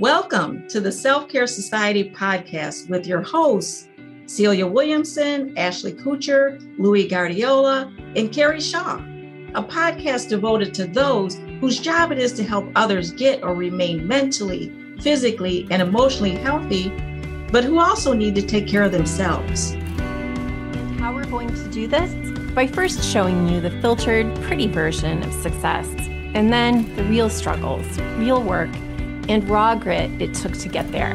Welcome 0.00 0.68
to 0.68 0.80
the 0.80 0.92
Self 0.92 1.28
Care 1.28 1.48
Society 1.48 2.08
podcast 2.08 2.88
with 2.88 3.04
your 3.04 3.20
hosts, 3.20 3.88
Celia 4.26 4.64
Williamson, 4.64 5.58
Ashley 5.58 5.92
Kutcher, 5.92 6.64
Louis 6.78 7.08
Guardiola, 7.08 7.92
and 8.14 8.32
Carrie 8.32 8.60
Shaw, 8.60 8.98
a 9.56 9.60
podcast 9.64 10.28
devoted 10.28 10.72
to 10.74 10.86
those 10.86 11.34
whose 11.60 11.80
job 11.80 12.12
it 12.12 12.20
is 12.20 12.32
to 12.34 12.44
help 12.44 12.70
others 12.76 13.10
get 13.10 13.42
or 13.42 13.56
remain 13.56 14.06
mentally, 14.06 14.72
physically, 15.00 15.66
and 15.72 15.82
emotionally 15.82 16.36
healthy, 16.36 16.90
but 17.50 17.64
who 17.64 17.80
also 17.80 18.12
need 18.12 18.36
to 18.36 18.42
take 18.42 18.68
care 18.68 18.84
of 18.84 18.92
themselves. 18.92 19.72
How 21.00 21.12
we're 21.12 21.24
going 21.24 21.52
to 21.52 21.70
do 21.72 21.88
this? 21.88 22.14
By 22.52 22.68
first 22.68 23.02
showing 23.02 23.48
you 23.48 23.60
the 23.60 23.72
filtered, 23.80 24.32
pretty 24.42 24.68
version 24.68 25.24
of 25.24 25.32
success, 25.42 25.88
and 25.98 26.52
then 26.52 26.94
the 26.94 27.02
real 27.02 27.28
struggles, 27.28 27.98
real 28.16 28.40
work, 28.40 28.70
and 29.28 29.48
raw 29.48 29.74
grit 29.74 30.10
it 30.20 30.34
took 30.34 30.52
to 30.54 30.68
get 30.68 30.90
there, 30.90 31.14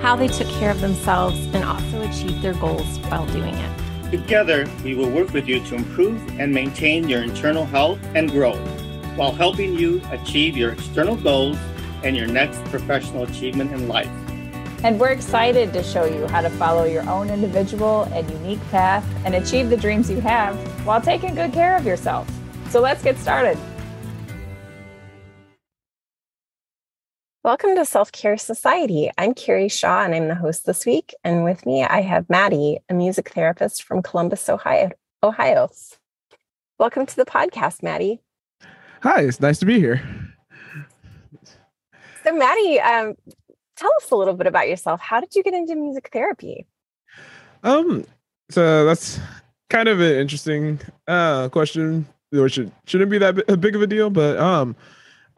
how 0.00 0.16
they 0.16 0.28
took 0.28 0.48
care 0.48 0.70
of 0.70 0.80
themselves 0.80 1.38
and 1.54 1.64
also 1.64 2.02
achieved 2.02 2.40
their 2.42 2.54
goals 2.54 2.98
while 3.08 3.26
doing 3.26 3.54
it. 3.54 4.10
Together, 4.10 4.66
we 4.84 4.94
will 4.94 5.10
work 5.10 5.32
with 5.32 5.46
you 5.46 5.62
to 5.66 5.74
improve 5.74 6.20
and 6.40 6.52
maintain 6.52 7.08
your 7.08 7.22
internal 7.22 7.66
health 7.66 7.98
and 8.14 8.30
growth 8.30 8.58
while 9.16 9.32
helping 9.32 9.74
you 9.74 10.00
achieve 10.10 10.56
your 10.56 10.72
external 10.72 11.16
goals 11.16 11.58
and 12.04 12.16
your 12.16 12.26
next 12.26 12.64
professional 12.66 13.24
achievement 13.24 13.72
in 13.72 13.88
life. 13.88 14.08
And 14.84 15.00
we're 15.00 15.10
excited 15.10 15.72
to 15.72 15.82
show 15.82 16.04
you 16.04 16.28
how 16.28 16.40
to 16.40 16.50
follow 16.50 16.84
your 16.84 17.08
own 17.10 17.30
individual 17.30 18.04
and 18.12 18.30
unique 18.30 18.60
path 18.70 19.04
and 19.24 19.34
achieve 19.34 19.70
the 19.70 19.76
dreams 19.76 20.08
you 20.08 20.20
have 20.20 20.56
while 20.86 21.00
taking 21.00 21.34
good 21.34 21.52
care 21.52 21.76
of 21.76 21.84
yourself. 21.84 22.30
So 22.70 22.80
let's 22.80 23.02
get 23.02 23.18
started. 23.18 23.58
Welcome 27.48 27.76
to 27.76 27.86
Self 27.86 28.12
Care 28.12 28.36
Society. 28.36 29.10
I'm 29.16 29.32
Carrie 29.32 29.70
Shaw 29.70 30.02
and 30.04 30.14
I'm 30.14 30.28
the 30.28 30.34
host 30.34 30.66
this 30.66 30.84
week. 30.84 31.14
And 31.24 31.44
with 31.44 31.64
me, 31.64 31.82
I 31.82 32.02
have 32.02 32.28
Matti, 32.28 32.76
a 32.90 32.92
music 32.92 33.30
therapist 33.30 33.84
from 33.84 34.02
Columbus, 34.02 34.50
Ohio. 34.50 34.90
Ohio. 35.22 35.70
Welcome 36.78 37.06
to 37.06 37.16
the 37.16 37.24
podcast, 37.24 37.82
Matti. 37.82 38.20
Hi, 39.02 39.22
it's 39.22 39.40
nice 39.40 39.58
to 39.60 39.64
be 39.64 39.80
here. 39.80 40.02
So, 42.22 42.36
Matti, 42.36 42.80
um, 42.80 43.14
tell 43.78 43.90
us 44.02 44.10
a 44.10 44.14
little 44.14 44.34
bit 44.34 44.46
about 44.46 44.68
yourself. 44.68 45.00
How 45.00 45.18
did 45.18 45.34
you 45.34 45.42
get 45.42 45.54
into 45.54 45.74
music 45.74 46.10
therapy? 46.12 46.66
Um, 47.62 48.04
so 48.50 48.84
that's 48.84 49.18
kind 49.70 49.88
of 49.88 50.00
an 50.00 50.16
interesting 50.16 50.80
uh 51.06 51.48
question, 51.48 52.06
which 52.28 52.60
shouldn't 52.84 53.10
be 53.10 53.16
that 53.16 53.58
big 53.58 53.74
of 53.74 53.80
a 53.80 53.86
deal, 53.86 54.10
but 54.10 54.36
um, 54.38 54.76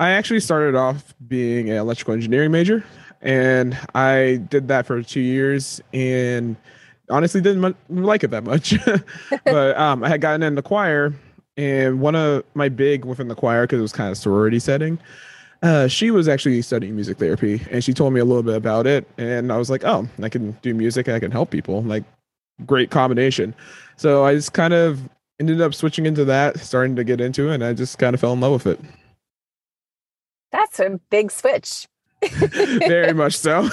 I 0.00 0.12
actually 0.12 0.40
started 0.40 0.74
off 0.74 1.14
being 1.28 1.68
an 1.68 1.76
electrical 1.76 2.14
engineering 2.14 2.50
major, 2.50 2.82
and 3.20 3.78
I 3.94 4.36
did 4.48 4.66
that 4.68 4.86
for 4.86 5.02
two 5.02 5.20
years, 5.20 5.78
and 5.92 6.56
honestly 7.10 7.42
didn't 7.42 7.76
like 7.90 8.24
it 8.24 8.30
that 8.30 8.44
much. 8.44 8.74
but 9.44 9.76
um, 9.78 10.02
I 10.02 10.08
had 10.08 10.22
gotten 10.22 10.42
in 10.42 10.54
the 10.54 10.62
choir, 10.62 11.12
and 11.58 12.00
one 12.00 12.14
of 12.14 12.44
my 12.54 12.70
big 12.70 13.04
within 13.04 13.28
the 13.28 13.34
choir 13.34 13.64
because 13.64 13.78
it 13.78 13.82
was 13.82 13.92
kind 13.92 14.10
of 14.10 14.16
sorority 14.16 14.58
setting. 14.58 14.98
Uh, 15.62 15.86
she 15.86 16.10
was 16.10 16.28
actually 16.28 16.62
studying 16.62 16.94
music 16.94 17.18
therapy, 17.18 17.60
and 17.70 17.84
she 17.84 17.92
told 17.92 18.14
me 18.14 18.20
a 18.20 18.24
little 18.24 18.42
bit 18.42 18.56
about 18.56 18.86
it, 18.86 19.06
and 19.18 19.52
I 19.52 19.58
was 19.58 19.68
like, 19.68 19.84
"Oh, 19.84 20.08
I 20.22 20.30
can 20.30 20.52
do 20.62 20.72
music, 20.72 21.08
and 21.08 21.14
I 21.14 21.20
can 21.20 21.30
help 21.30 21.50
people." 21.50 21.82
Like, 21.82 22.04
great 22.64 22.90
combination. 22.90 23.54
So 23.96 24.24
I 24.24 24.34
just 24.34 24.54
kind 24.54 24.72
of 24.72 24.98
ended 25.38 25.60
up 25.60 25.74
switching 25.74 26.06
into 26.06 26.24
that, 26.24 26.58
starting 26.58 26.96
to 26.96 27.04
get 27.04 27.20
into 27.20 27.50
it, 27.50 27.56
and 27.56 27.64
I 27.64 27.74
just 27.74 27.98
kind 27.98 28.14
of 28.14 28.20
fell 28.20 28.32
in 28.32 28.40
love 28.40 28.52
with 28.52 28.66
it. 28.66 28.80
That's 30.52 30.80
a 30.80 31.00
big 31.10 31.30
switch. 31.30 31.86
Very 32.30 33.14
much 33.14 33.36
so. 33.36 33.60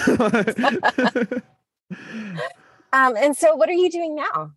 um, 2.94 3.16
and 3.17 3.36
so, 3.36 3.56
what 3.56 3.70
are 3.70 3.73
you 3.73 3.89
doing 3.89 4.16
now? 4.16 4.52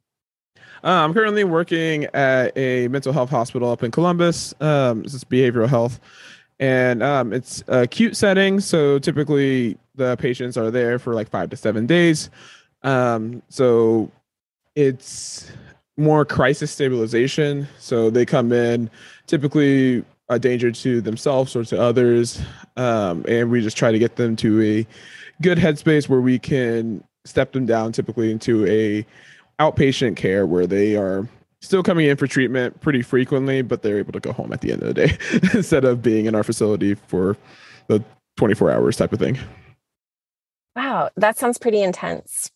Uh, 0.83 1.05
I'm 1.05 1.13
currently 1.13 1.45
working 1.45 2.07
at 2.15 2.57
a 2.57 2.89
mental 2.89 3.13
health 3.13 3.31
hospital 3.31 3.71
up 3.71 3.83
in 3.83 3.91
Columbus. 3.91 4.55
Um, 4.61 5.03
this 5.03 5.13
is 5.13 5.25
behavioral 5.25 5.69
health, 5.69 6.01
and 6.59 7.03
um, 7.03 7.33
it's 7.33 7.63
a 7.69 7.83
acute 7.83 8.17
setting. 8.17 8.61
So 8.61 8.99
typically, 8.99 9.77
the 9.97 10.17
patients 10.17 10.57
are 10.57 10.71
there 10.71 10.99
for 10.99 11.15
like 11.15 11.29
five 11.29 11.51
to 11.51 11.57
seven 11.57 11.87
days. 11.87 12.31
Um, 12.83 13.43
so 13.49 14.11
it's 14.75 15.51
more 15.97 16.25
crisis 16.25 16.71
stabilization. 16.71 17.69
So 17.79 18.09
they 18.09 18.25
come 18.25 18.53
in 18.53 18.91
typically 19.27 20.05
a 20.31 20.39
danger 20.39 20.71
to 20.71 21.01
themselves 21.01 21.55
or 21.55 21.65
to 21.65 21.81
others. 21.81 22.41
Um, 22.77 23.25
and 23.29 23.51
we 23.51 23.61
just 23.61 23.77
try 23.77 23.93
to 23.93 23.99
get 23.99 24.17
them 24.17 24.37
to 24.37 24.63
a 24.63 24.87
good 25.43 25.59
headspace 25.59 26.09
where 26.09 26.21
we 26.21 26.39
can 26.39 27.05
step 27.25 27.53
them 27.53 27.67
down 27.67 27.93
typically 27.93 28.31
into 28.31 28.65
a 28.67 29.05
outpatient 29.63 30.17
care 30.17 30.47
where 30.47 30.67
they 30.67 30.97
are 30.97 31.29
still 31.61 31.83
coming 31.83 32.07
in 32.07 32.17
for 32.17 32.27
treatment 32.27 32.81
pretty 32.81 33.03
frequently, 33.03 33.61
but 33.61 33.83
they're 33.83 33.99
able 33.99 34.13
to 34.13 34.21
go 34.21 34.33
home 34.33 34.53
at 34.53 34.63
the 34.63 34.73
end 34.73 34.83
of 34.83 34.89
the 34.89 34.95
day 34.95 35.19
instead 35.55 35.85
of 35.85 36.01
being 36.01 36.27
in 36.27 36.35
our 36.35 36.45
facility 36.45 36.95
for 36.95 37.37
the 37.89 38.03
24 38.37 38.71
hours 38.71 38.97
type 38.97 39.13
of 39.13 39.19
thing. 39.19 39.39
Wow, 40.77 41.11
that 41.17 41.37
sounds 41.37 41.59
pretty 41.59 41.83
intense. 41.83 42.51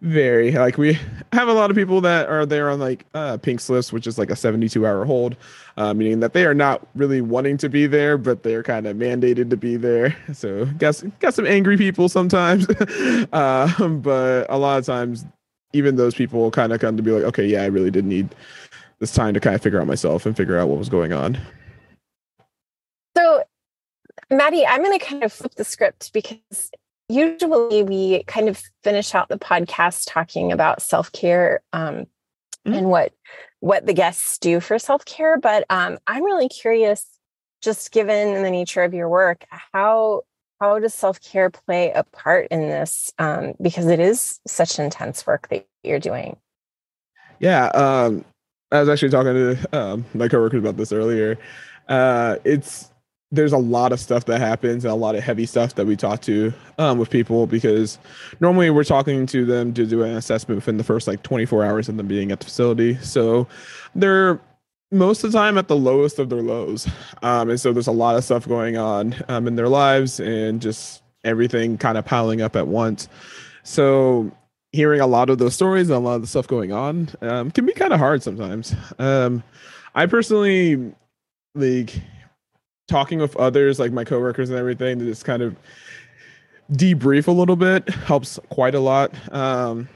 Very 0.00 0.52
like 0.52 0.76
we 0.76 0.98
have 1.32 1.48
a 1.48 1.52
lot 1.52 1.70
of 1.70 1.76
people 1.76 2.00
that 2.02 2.28
are 2.28 2.44
there 2.44 2.70
on 2.70 2.78
like 2.80 3.06
uh, 3.14 3.38
pink 3.38 3.60
slips, 3.60 3.92
which 3.92 4.06
is 4.06 4.18
like 4.18 4.30
a 4.30 4.36
72 4.36 4.86
hour 4.86 5.04
hold, 5.04 5.36
uh, 5.76 5.94
meaning 5.94 6.20
that 6.20 6.32
they 6.32 6.44
are 6.44 6.54
not 6.54 6.86
really 6.94 7.20
wanting 7.20 7.56
to 7.58 7.68
be 7.68 7.86
there, 7.86 8.18
but 8.18 8.42
they're 8.42 8.62
kind 8.62 8.86
of 8.86 8.96
mandated 8.96 9.50
to 9.50 9.56
be 9.56 9.76
there. 9.76 10.16
So 10.34 10.66
got 10.66 11.02
got 11.20 11.34
some 11.34 11.46
angry 11.46 11.76
people 11.76 12.08
sometimes, 12.08 12.68
uh, 13.32 13.88
but 13.88 14.46
a 14.50 14.58
lot 14.58 14.78
of 14.78 14.84
times 14.84 15.24
even 15.72 15.96
those 15.96 16.14
people 16.14 16.50
kind 16.50 16.72
of 16.72 16.80
come 16.80 16.96
to 16.96 17.02
be 17.02 17.10
like, 17.10 17.24
okay, 17.24 17.46
yeah, 17.46 17.62
I 17.62 17.66
really 17.66 17.90
did 17.90 18.04
need 18.04 18.34
this 19.00 19.12
time 19.12 19.34
to 19.34 19.40
kind 19.40 19.54
of 19.54 19.62
figure 19.62 19.80
out 19.80 19.86
myself 19.86 20.24
and 20.24 20.36
figure 20.36 20.58
out 20.58 20.68
what 20.68 20.78
was 20.78 20.88
going 20.88 21.12
on. 21.12 21.38
So, 23.16 23.44
Matti, 24.30 24.66
I'm 24.66 24.82
going 24.82 24.98
to 24.98 25.04
kind 25.04 25.22
of 25.22 25.32
flip 25.32 25.54
the 25.56 25.64
script 25.64 26.12
because 26.12 26.70
usually 27.08 27.82
we 27.82 28.22
kind 28.24 28.48
of 28.48 28.62
finish 28.82 29.14
out 29.14 29.28
the 29.28 29.38
podcast 29.38 30.04
talking 30.08 30.52
about 30.52 30.82
self-care 30.82 31.62
um, 31.72 31.94
mm-hmm. 31.94 32.72
and 32.72 32.88
what 32.88 33.12
what 33.60 33.86
the 33.86 33.94
guests 33.94 34.38
do 34.38 34.60
for 34.60 34.78
self-care 34.78 35.38
but 35.38 35.64
um, 35.70 35.98
i'm 36.06 36.24
really 36.24 36.48
curious 36.48 37.06
just 37.62 37.92
given 37.92 38.42
the 38.42 38.50
nature 38.50 38.82
of 38.82 38.94
your 38.94 39.08
work 39.08 39.44
how 39.50 40.22
how 40.60 40.78
does 40.78 40.94
self-care 40.94 41.50
play 41.50 41.90
a 41.90 42.04
part 42.04 42.48
in 42.50 42.60
this 42.60 43.12
um, 43.18 43.54
because 43.60 43.86
it 43.86 44.00
is 44.00 44.40
such 44.46 44.78
intense 44.78 45.26
work 45.26 45.48
that 45.48 45.66
you're 45.82 45.98
doing 45.98 46.36
yeah 47.38 47.66
um, 47.68 48.24
i 48.72 48.80
was 48.80 48.88
actually 48.88 49.10
talking 49.10 49.34
to 49.34 49.78
um, 49.78 50.04
my 50.14 50.28
coworkers 50.28 50.60
about 50.60 50.76
this 50.76 50.92
earlier 50.92 51.38
uh, 51.88 52.36
it's 52.44 52.90
there's 53.34 53.52
a 53.52 53.58
lot 53.58 53.92
of 53.92 53.98
stuff 53.98 54.26
that 54.26 54.40
happens 54.40 54.84
and 54.84 54.92
a 54.92 54.96
lot 54.96 55.14
of 55.14 55.22
heavy 55.22 55.46
stuff 55.46 55.74
that 55.74 55.86
we 55.86 55.96
talk 55.96 56.20
to 56.22 56.52
um, 56.78 56.98
with 56.98 57.10
people 57.10 57.46
because 57.46 57.98
normally 58.40 58.70
we're 58.70 58.84
talking 58.84 59.26
to 59.26 59.44
them 59.44 59.74
to 59.74 59.86
do 59.86 60.02
an 60.02 60.16
assessment 60.16 60.56
within 60.56 60.76
the 60.76 60.84
first 60.84 61.08
like 61.08 61.22
24 61.22 61.64
hours 61.64 61.88
of 61.88 61.96
them 61.96 62.06
being 62.06 62.30
at 62.30 62.38
the 62.38 62.46
facility. 62.46 62.96
So 62.96 63.46
they're 63.94 64.40
most 64.92 65.24
of 65.24 65.32
the 65.32 65.38
time 65.38 65.58
at 65.58 65.66
the 65.66 65.76
lowest 65.76 66.18
of 66.18 66.28
their 66.28 66.42
lows. 66.42 66.86
Um, 67.22 67.50
and 67.50 67.60
so 67.60 67.72
there's 67.72 67.88
a 67.88 67.92
lot 67.92 68.16
of 68.16 68.24
stuff 68.24 68.46
going 68.46 68.76
on 68.76 69.16
um, 69.28 69.48
in 69.48 69.56
their 69.56 69.68
lives 69.68 70.20
and 70.20 70.62
just 70.62 71.02
everything 71.24 71.76
kind 71.76 71.98
of 71.98 72.04
piling 72.04 72.40
up 72.40 72.54
at 72.54 72.68
once. 72.68 73.08
So 73.64 74.30
hearing 74.70 75.00
a 75.00 75.06
lot 75.06 75.30
of 75.30 75.38
those 75.38 75.54
stories 75.54 75.88
and 75.88 75.96
a 75.96 76.00
lot 76.00 76.14
of 76.14 76.20
the 76.20 76.28
stuff 76.28 76.46
going 76.46 76.72
on 76.72 77.08
um, 77.22 77.50
can 77.50 77.66
be 77.66 77.72
kind 77.72 77.92
of 77.92 77.98
hard 77.98 78.22
sometimes. 78.22 78.74
Um, 78.98 79.42
I 79.94 80.06
personally 80.06 80.92
like 81.54 82.00
talking 82.88 83.18
with 83.18 83.36
others, 83.36 83.78
like 83.78 83.92
my 83.92 84.04
coworkers 84.04 84.50
and 84.50 84.58
everything, 84.58 84.98
to 84.98 85.04
just 85.04 85.24
kind 85.24 85.42
of 85.42 85.56
debrief 86.72 87.26
a 87.26 87.32
little 87.32 87.56
bit 87.56 87.88
helps 87.88 88.38
quite 88.50 88.74
a 88.74 88.80
lot. 88.80 89.12
Um, 89.32 89.88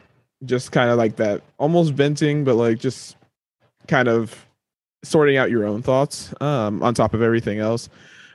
just 0.45 0.73
kind 0.73 0.91
of 0.91 0.99
like 0.99 1.17
that, 1.17 1.43
almost 1.59 1.93
venting, 1.93 2.45
but 2.45 2.55
like 2.55 2.79
just 2.79 3.17
kind 3.89 4.09
of 4.09 4.47
sorting 5.03 5.37
out 5.37 5.51
your 5.51 5.65
own 5.65 5.83
thoughts 5.83 6.33
um, 6.41 6.83
on 6.83 6.95
top 6.95 7.15
of 7.15 7.23
everything 7.23 7.59
else. 7.59 7.89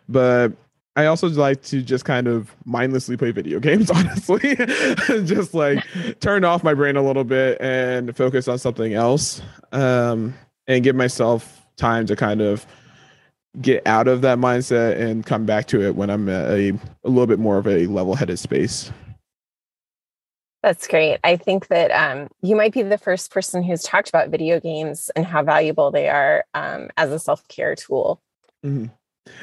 But 0.09 0.51
I 0.95 1.05
also 1.05 1.27
like 1.29 1.61
to 1.63 1.81
just 1.81 2.05
kind 2.05 2.27
of 2.27 2.55
mindlessly 2.65 3.17
play 3.17 3.31
video 3.31 3.59
games, 3.61 3.89
honestly. 3.89 4.55
just 5.25 5.53
like 5.53 5.85
turn 6.19 6.43
off 6.43 6.63
my 6.63 6.73
brain 6.73 6.95
a 6.95 7.01
little 7.01 7.23
bit 7.23 7.59
and 7.61 8.15
focus 8.15 8.47
on 8.47 8.57
something 8.57 8.93
else 8.93 9.41
um, 9.71 10.33
and 10.67 10.83
give 10.83 10.95
myself 10.95 11.61
time 11.77 12.05
to 12.07 12.15
kind 12.15 12.41
of 12.41 12.65
get 13.61 13.85
out 13.85 14.07
of 14.07 14.21
that 14.21 14.37
mindset 14.37 14.99
and 14.99 15.25
come 15.25 15.45
back 15.45 15.67
to 15.67 15.81
it 15.81 15.95
when 15.95 16.09
I'm 16.09 16.27
at 16.29 16.49
a, 16.51 16.69
a 17.03 17.09
little 17.09 17.27
bit 17.27 17.39
more 17.39 17.57
of 17.57 17.67
a 17.67 17.85
level 17.87 18.15
headed 18.15 18.39
space. 18.39 18.91
That's 20.63 20.87
great. 20.87 21.19
I 21.25 21.35
think 21.35 21.67
that 21.67 21.91
um, 21.91 22.29
you 22.41 22.55
might 22.55 22.71
be 22.73 22.83
the 22.83 22.97
first 22.97 23.31
person 23.31 23.63
who's 23.63 23.83
talked 23.83 24.07
about 24.07 24.29
video 24.29 24.61
games 24.61 25.11
and 25.15 25.25
how 25.25 25.43
valuable 25.43 25.91
they 25.91 26.07
are 26.07 26.45
um, 26.53 26.89
as 26.95 27.11
a 27.11 27.19
self 27.19 27.45
care 27.49 27.75
tool. 27.75 28.21
Mm-hmm. 28.65 28.85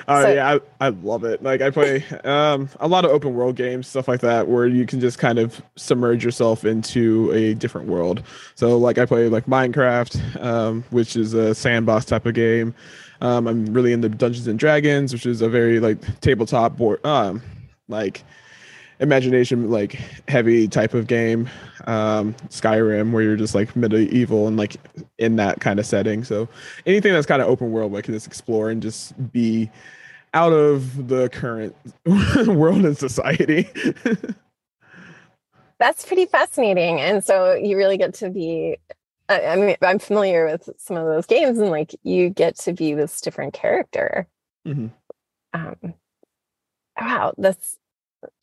Oh 0.09 0.23
So- 0.23 0.33
yeah, 0.33 0.59
I, 0.81 0.87
I 0.87 0.89
love 0.91 1.25
it. 1.25 1.43
Like 1.43 1.61
I 1.61 1.71
play 1.71 2.05
um 2.25 2.69
a 2.81 2.89
lot 2.89 3.05
of 3.05 3.11
open 3.11 3.35
world 3.35 3.57
games, 3.57 3.87
stuff 3.87 4.09
like 4.09 4.21
that, 4.21 4.49
where 4.49 4.67
you 4.67 4.87
can 4.87 4.99
just 4.99 5.19
kind 5.19 5.39
of 5.39 5.61
submerge 5.77 6.25
yourself 6.25 6.65
into 6.65 7.31
a 7.33 7.53
different 7.55 7.87
world. 7.87 8.23
So 8.55 8.79
like 8.79 8.97
I 8.99 9.05
play 9.05 9.29
like 9.29 9.45
Minecraft, 9.47 10.43
um, 10.43 10.85
which 10.91 11.17
is 11.17 11.35
a 11.35 11.55
sandbox 11.55 12.07
type 12.07 12.25
of 12.25 12.35
game. 12.35 12.75
Um, 13.21 13.47
I'm 13.47 13.67
really 13.73 13.93
into 13.93 14.09
Dungeons 14.09 14.47
and 14.47 14.59
Dragons, 14.59 15.13
which 15.13 15.27
is 15.27 15.43
a 15.43 15.49
very 15.49 15.81
like 15.81 16.21
tabletop 16.21 16.77
board, 16.77 17.05
um, 17.05 17.43
like 17.89 18.25
imagination 19.01 19.71
like 19.71 19.93
heavy 20.29 20.69
type 20.69 20.95
of 20.95 21.07
game. 21.07 21.49
Um, 21.87 22.35
Skyrim, 22.49 23.13
where 23.13 23.23
you're 23.23 23.37
just 23.37 23.55
like 23.55 23.75
medieval 23.75 24.47
and 24.47 24.57
like 24.57 24.77
in 25.19 25.37
that 25.37 25.61
kind 25.61 25.79
of 25.81 25.87
setting. 25.87 26.25
So 26.25 26.49
anything 26.87 27.13
that's 27.13 27.27
kind 27.27 27.43
of 27.43 27.49
open 27.49 27.73
world, 27.73 27.93
where 27.93 27.99
I 27.99 28.03
can 28.03 28.15
just 28.15 28.27
explore 28.27 28.71
and 28.71 28.83
just 28.83 29.33
be 29.33 29.71
out 30.35 30.53
of 30.53 31.09
the 31.09 31.29
current 31.31 31.75
world 32.47 32.85
and 32.85 32.97
society. 32.97 33.69
That's 35.79 36.05
pretty 36.05 36.27
fascinating. 36.27 37.01
And 37.01 37.25
so 37.25 37.55
you 37.55 37.77
really 37.77 37.97
get 37.97 38.13
to 38.15 38.29
be, 38.29 38.77
I, 39.31 39.47
I 39.47 39.57
mean, 39.57 39.77
I'm 39.81 39.99
familiar 40.01 40.45
with 40.47 40.69
some 40.77 40.97
of 40.97 41.07
those 41.07 41.25
games 41.27 41.59
and 41.59 41.71
like 41.71 41.95
you 42.03 42.29
get 42.29 42.57
to 42.61 42.73
be 42.73 42.95
this 42.95 43.21
different 43.21 43.55
character. 43.55 44.27
Mhm. 44.67 44.91
Um, 45.55 45.95
wow, 47.01 47.33
that's 47.39 47.79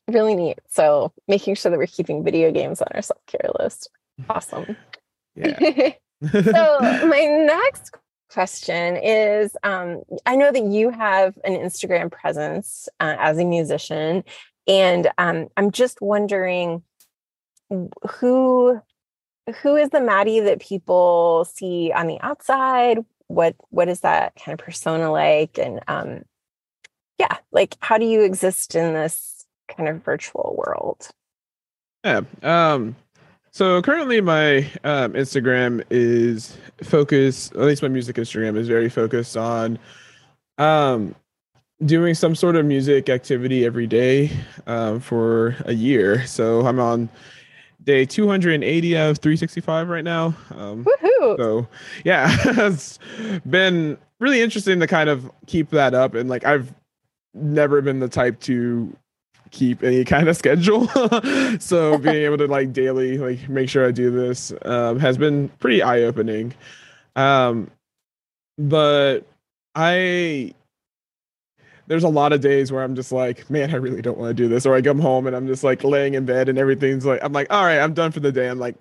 really 0.08 0.36
neat. 0.36 0.60
So 0.70 1.12
making 1.28 1.56
sure 1.56 1.70
that 1.70 1.78
we're 1.78 1.88
keeping 1.88 2.24
video 2.24 2.52
games 2.52 2.82
on 2.82 2.88
our 2.94 3.02
self 3.02 3.24
care 3.28 3.50
list. 3.60 3.90
Awesome. 4.30 4.76
yeah. 5.36 5.92
so 6.32 6.78
my 6.82 7.46
next 7.46 7.96
question 8.32 8.98
is 8.98 9.56
um, 9.64 10.02
i 10.26 10.36
know 10.36 10.52
that 10.52 10.64
you 10.64 10.90
have 10.90 11.38
an 11.44 11.54
instagram 11.54 12.12
presence 12.12 12.90
uh, 13.00 13.16
as 13.20 13.38
a 13.38 13.46
musician 13.46 14.24
and 14.68 15.08
um, 15.20 15.48
i'm 15.56 15.70
just 15.72 16.02
wondering 16.02 16.82
who 18.10 18.82
who 19.62 19.76
is 19.76 19.90
the 19.90 20.02
matti 20.02 20.40
that 20.40 20.60
people 20.60 21.46
see 21.46 21.92
on 21.92 22.08
the 22.08 22.20
outside 22.22 23.00
what 23.28 23.56
what 23.70 23.88
is 23.90 24.02
that 24.02 24.34
kind 24.36 24.60
of 24.60 24.66
persona 24.66 25.12
like 25.12 25.58
and 25.58 25.82
um 25.88 26.22
yeah 27.18 27.38
like 27.52 27.76
how 27.80 27.98
do 27.98 28.06
you 28.06 28.22
exist 28.22 28.76
in 28.76 28.94
this 28.94 29.46
kind 29.68 29.90
of 29.90 30.04
virtual 30.04 30.56
world 30.58 31.10
Yeah. 32.04 32.22
Um, 32.44 32.96
so 33.52 33.82
currently 33.82 34.22
my 34.22 34.60
um, 34.84 35.14
Instagram 35.14 35.84
is 35.90 36.56
focused, 36.84 37.54
at 37.56 37.62
least 37.62 37.82
my 37.82 37.88
music 37.88 38.16
Instagram 38.16 38.56
is 38.56 38.68
very 38.68 38.88
focused 38.88 39.36
on 39.36 39.80
um, 40.58 41.16
doing 41.84 42.14
some 42.14 42.36
sort 42.36 42.56
of 42.56 42.66
music 42.66 43.10
activity 43.10 43.66
every 43.66 43.88
day 43.88 44.32
um, 44.68 45.00
for 45.00 45.56
a 45.66 45.74
year. 45.74 46.26
So 46.28 46.68
I'm 46.68 46.80
on 46.80 47.10
day 47.84 48.06
280 48.06 48.96
of 48.96 49.18
365 49.18 49.90
right 49.90 50.04
now. 50.04 50.36
Um, 50.52 50.86
Woohoo! 50.86 51.38
so 51.38 51.68
yeah, 52.04 52.28
it's 52.46 53.00
been 53.50 53.98
really 54.20 54.42
interesting 54.42 54.80
to 54.80 54.88
kind 54.88 55.10
of 55.10 55.32
keep 55.46 55.70
that 55.72 55.94
up. 55.94 56.14
And 56.14 56.30
like 56.30 56.46
I've 56.46 56.74
never 57.34 57.82
been 57.82 58.00
the 58.00 58.10
type 58.10 58.40
to 58.42 58.96
keep 59.52 59.84
any 59.84 60.04
kind 60.06 60.28
of 60.28 60.38
schedule. 60.38 60.88
so 61.60 61.98
being 61.98 62.16
able 62.16 62.38
to 62.38 62.48
like 62.48 62.74
daily 62.74 63.18
like 63.18 63.48
make 63.50 63.70
sure 63.70 63.88
I 63.88 63.92
do 63.92 64.12
this 64.12 64.54
um, 64.64 65.00
has 65.00 65.18
been 65.18 65.50
pretty 65.60 65.82
eye 65.82 66.02
opening. 66.02 66.54
Um, 67.16 67.72
but 68.58 69.22
I 69.76 70.54
there's 71.88 72.04
a 72.04 72.10
lot 72.10 72.34
of 72.34 72.42
days 72.42 72.72
where 72.72 72.84
I'm 72.84 72.96
just 72.96 73.12
like, 73.12 73.50
man, 73.50 73.72
I 73.72 73.78
really 73.78 74.02
don't 74.02 74.18
want 74.18 74.30
to 74.30 74.34
do 74.34 74.48
this. 74.50 74.66
Or 74.66 74.76
I 74.76 74.82
come 74.82 75.00
home 75.00 75.26
and 75.26 75.36
I'm 75.36 75.48
just 75.48 75.64
like 75.64 75.84
laying 75.84 76.14
in 76.14 76.26
bed 76.26 76.50
and 76.50 76.58
everything's 76.58 77.06
like, 77.06 77.20
I'm 77.24 77.34
like, 77.34 77.52
all 77.52 77.64
right, 77.64 77.80
I'm 77.80 77.94
done 77.94 78.12
for 78.12 78.20
the 78.20 78.32
day. 78.32 78.50
I'm 78.50 78.60
like, 78.60 78.76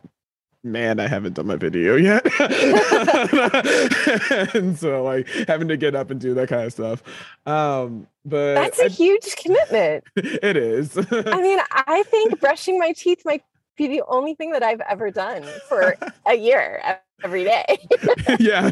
man, 0.64 0.98
I 0.98 1.06
haven't 1.06 1.34
done 1.34 1.46
my 1.46 1.56
video 1.56 1.96
yet. 1.96 2.26
and 4.54 4.76
so 4.76 5.04
like 5.04 5.28
having 5.46 5.68
to 5.68 5.76
get 5.76 5.94
up 5.94 6.10
and 6.10 6.20
do 6.20 6.34
that 6.34 6.48
kind 6.48 6.64
of 6.64 6.72
stuff. 6.72 7.02
Um, 7.46 8.08
but 8.24 8.54
that's 8.54 8.80
a 8.80 8.86
I- 8.86 8.88
huge 8.88 9.36
commitment 9.36 10.04
it 10.16 10.56
is. 10.56 10.98
I 10.98 11.40
mean, 11.40 11.60
I 11.70 12.02
think 12.08 12.40
brushing 12.40 12.78
my 12.78 12.92
teeth 12.92 13.22
might 13.24 13.44
be 13.76 13.86
the 13.86 14.02
only 14.08 14.34
thing 14.34 14.52
that 14.52 14.62
I've 14.62 14.80
ever 14.80 15.10
done 15.10 15.44
for 15.68 15.94
a 16.26 16.34
year 16.34 16.82
every 17.22 17.44
day. 17.44 17.78
yeah. 18.40 18.70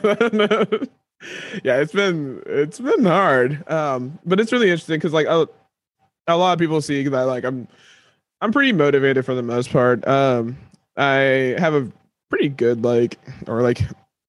Yeah, 1.62 1.76
it's 1.76 1.92
been 1.92 2.42
it's 2.46 2.80
been 2.80 3.04
hard. 3.04 3.68
Um, 3.70 4.18
but 4.24 4.40
it's 4.40 4.52
really 4.52 4.70
interesting 4.70 4.96
because 4.96 5.12
like 5.12 5.26
a, 5.26 5.48
a 6.26 6.36
lot 6.36 6.52
of 6.52 6.58
people 6.58 6.80
see 6.80 7.06
that 7.06 7.22
like 7.22 7.44
I'm 7.44 7.68
I'm 8.40 8.52
pretty 8.52 8.72
motivated 8.72 9.24
for 9.24 9.34
the 9.34 9.42
most 9.42 9.70
part. 9.70 10.06
Um, 10.06 10.56
I 10.96 11.54
have 11.58 11.74
a 11.74 11.90
pretty 12.28 12.48
good 12.48 12.84
like 12.84 13.18
or 13.46 13.62
like 13.62 13.80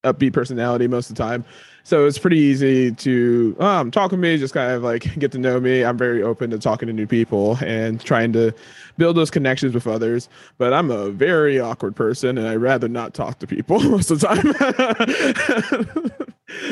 upbeat 0.04 0.34
personality 0.34 0.88
most 0.88 1.10
of 1.10 1.16
the 1.16 1.24
time. 1.24 1.44
So 1.84 2.08
it's 2.08 2.18
pretty 2.18 2.40
easy 2.40 2.92
to 2.94 3.56
um, 3.60 3.92
talk 3.92 4.10
with 4.10 4.20
me, 4.20 4.38
just 4.38 4.56
kind 4.56 4.72
of 4.72 4.82
like 4.82 5.20
get 5.20 5.32
to 5.34 5.38
know 5.38 5.60
me. 5.60 5.86
I'm 5.86 6.00
very 6.00 6.24
open 6.24 6.50
to 6.50 6.58
talking 6.58 6.88
to 6.88 6.94
new 6.94 7.06
people 7.06 7.60
and 7.62 8.02
trying 8.02 8.34
to 8.34 8.52
build 8.98 9.18
those 9.18 9.30
connections 9.30 9.76
with 9.76 9.86
others. 9.86 10.28
But 10.58 10.74
I'm 10.74 10.90
a 10.90 11.12
very 11.12 11.60
awkward 11.60 11.96
person, 11.96 12.40
and 12.40 12.48
I'd 12.48 12.56
rather 12.56 12.88
not 12.88 13.14
talk 13.14 13.38
to 13.38 13.48
people 13.48 13.80
most 13.84 14.10
of 14.10 14.20
the 14.20 14.28
time. 14.28 16.12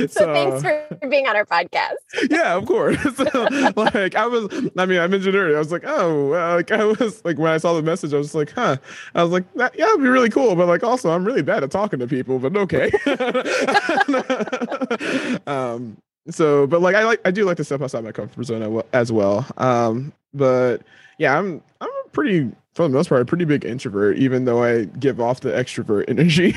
So, 0.07 0.33
thanks 0.33 0.63
for 0.63 1.07
being 1.07 1.27
on 1.27 1.35
our 1.35 1.45
podcast. 1.45 1.95
yeah, 2.29 2.55
of 2.55 2.65
course. 2.65 3.03
like 3.75 4.15
I 4.15 4.27
was, 4.27 4.47
I 4.77 4.85
mean, 4.85 4.99
I 4.99 5.07
mentioned 5.07 5.35
earlier, 5.35 5.55
I 5.55 5.59
was 5.59 5.71
like, 5.71 5.83
oh, 5.85 6.29
like 6.55 6.71
I 6.71 6.85
was 6.85 7.23
like 7.25 7.37
when 7.37 7.51
I 7.51 7.57
saw 7.57 7.73
the 7.73 7.81
message, 7.81 8.13
I 8.13 8.17
was 8.17 8.35
like, 8.35 8.51
huh. 8.51 8.77
I 9.15 9.23
was 9.23 9.31
like, 9.31 9.51
that, 9.53 9.77
yeah, 9.77 9.87
it'd 9.87 10.01
be 10.01 10.07
really 10.07 10.29
cool, 10.29 10.55
but 10.55 10.67
like 10.67 10.83
also, 10.83 11.11
I'm 11.11 11.25
really 11.25 11.41
bad 11.41 11.63
at 11.63 11.71
talking 11.71 11.99
to 11.99 12.07
people, 12.07 12.39
but 12.39 12.55
okay. 12.55 12.91
um. 15.47 15.97
So, 16.29 16.67
but 16.67 16.81
like 16.81 16.95
I 16.95 17.03
like, 17.03 17.19
I 17.25 17.31
do 17.31 17.43
like 17.43 17.57
to 17.57 17.65
step 17.65 17.81
outside 17.81 18.03
my 18.03 18.13
comfort 18.13 18.45
zone 18.45 18.83
as 18.93 19.11
well. 19.11 19.45
Um. 19.57 20.13
But 20.33 20.81
yeah, 21.19 21.37
I'm, 21.37 21.61
I'm 21.79 21.89
pretty, 22.13 22.51
for 22.73 22.83
the 22.83 22.89
most 22.89 23.09
part, 23.09 23.21
a 23.21 23.25
pretty 23.25 23.45
big 23.45 23.65
introvert, 23.65 24.17
even 24.17 24.45
though 24.45 24.63
I 24.63 24.85
give 24.85 25.19
off 25.19 25.41
the 25.41 25.51
extrovert 25.51 26.05
energy. 26.07 26.55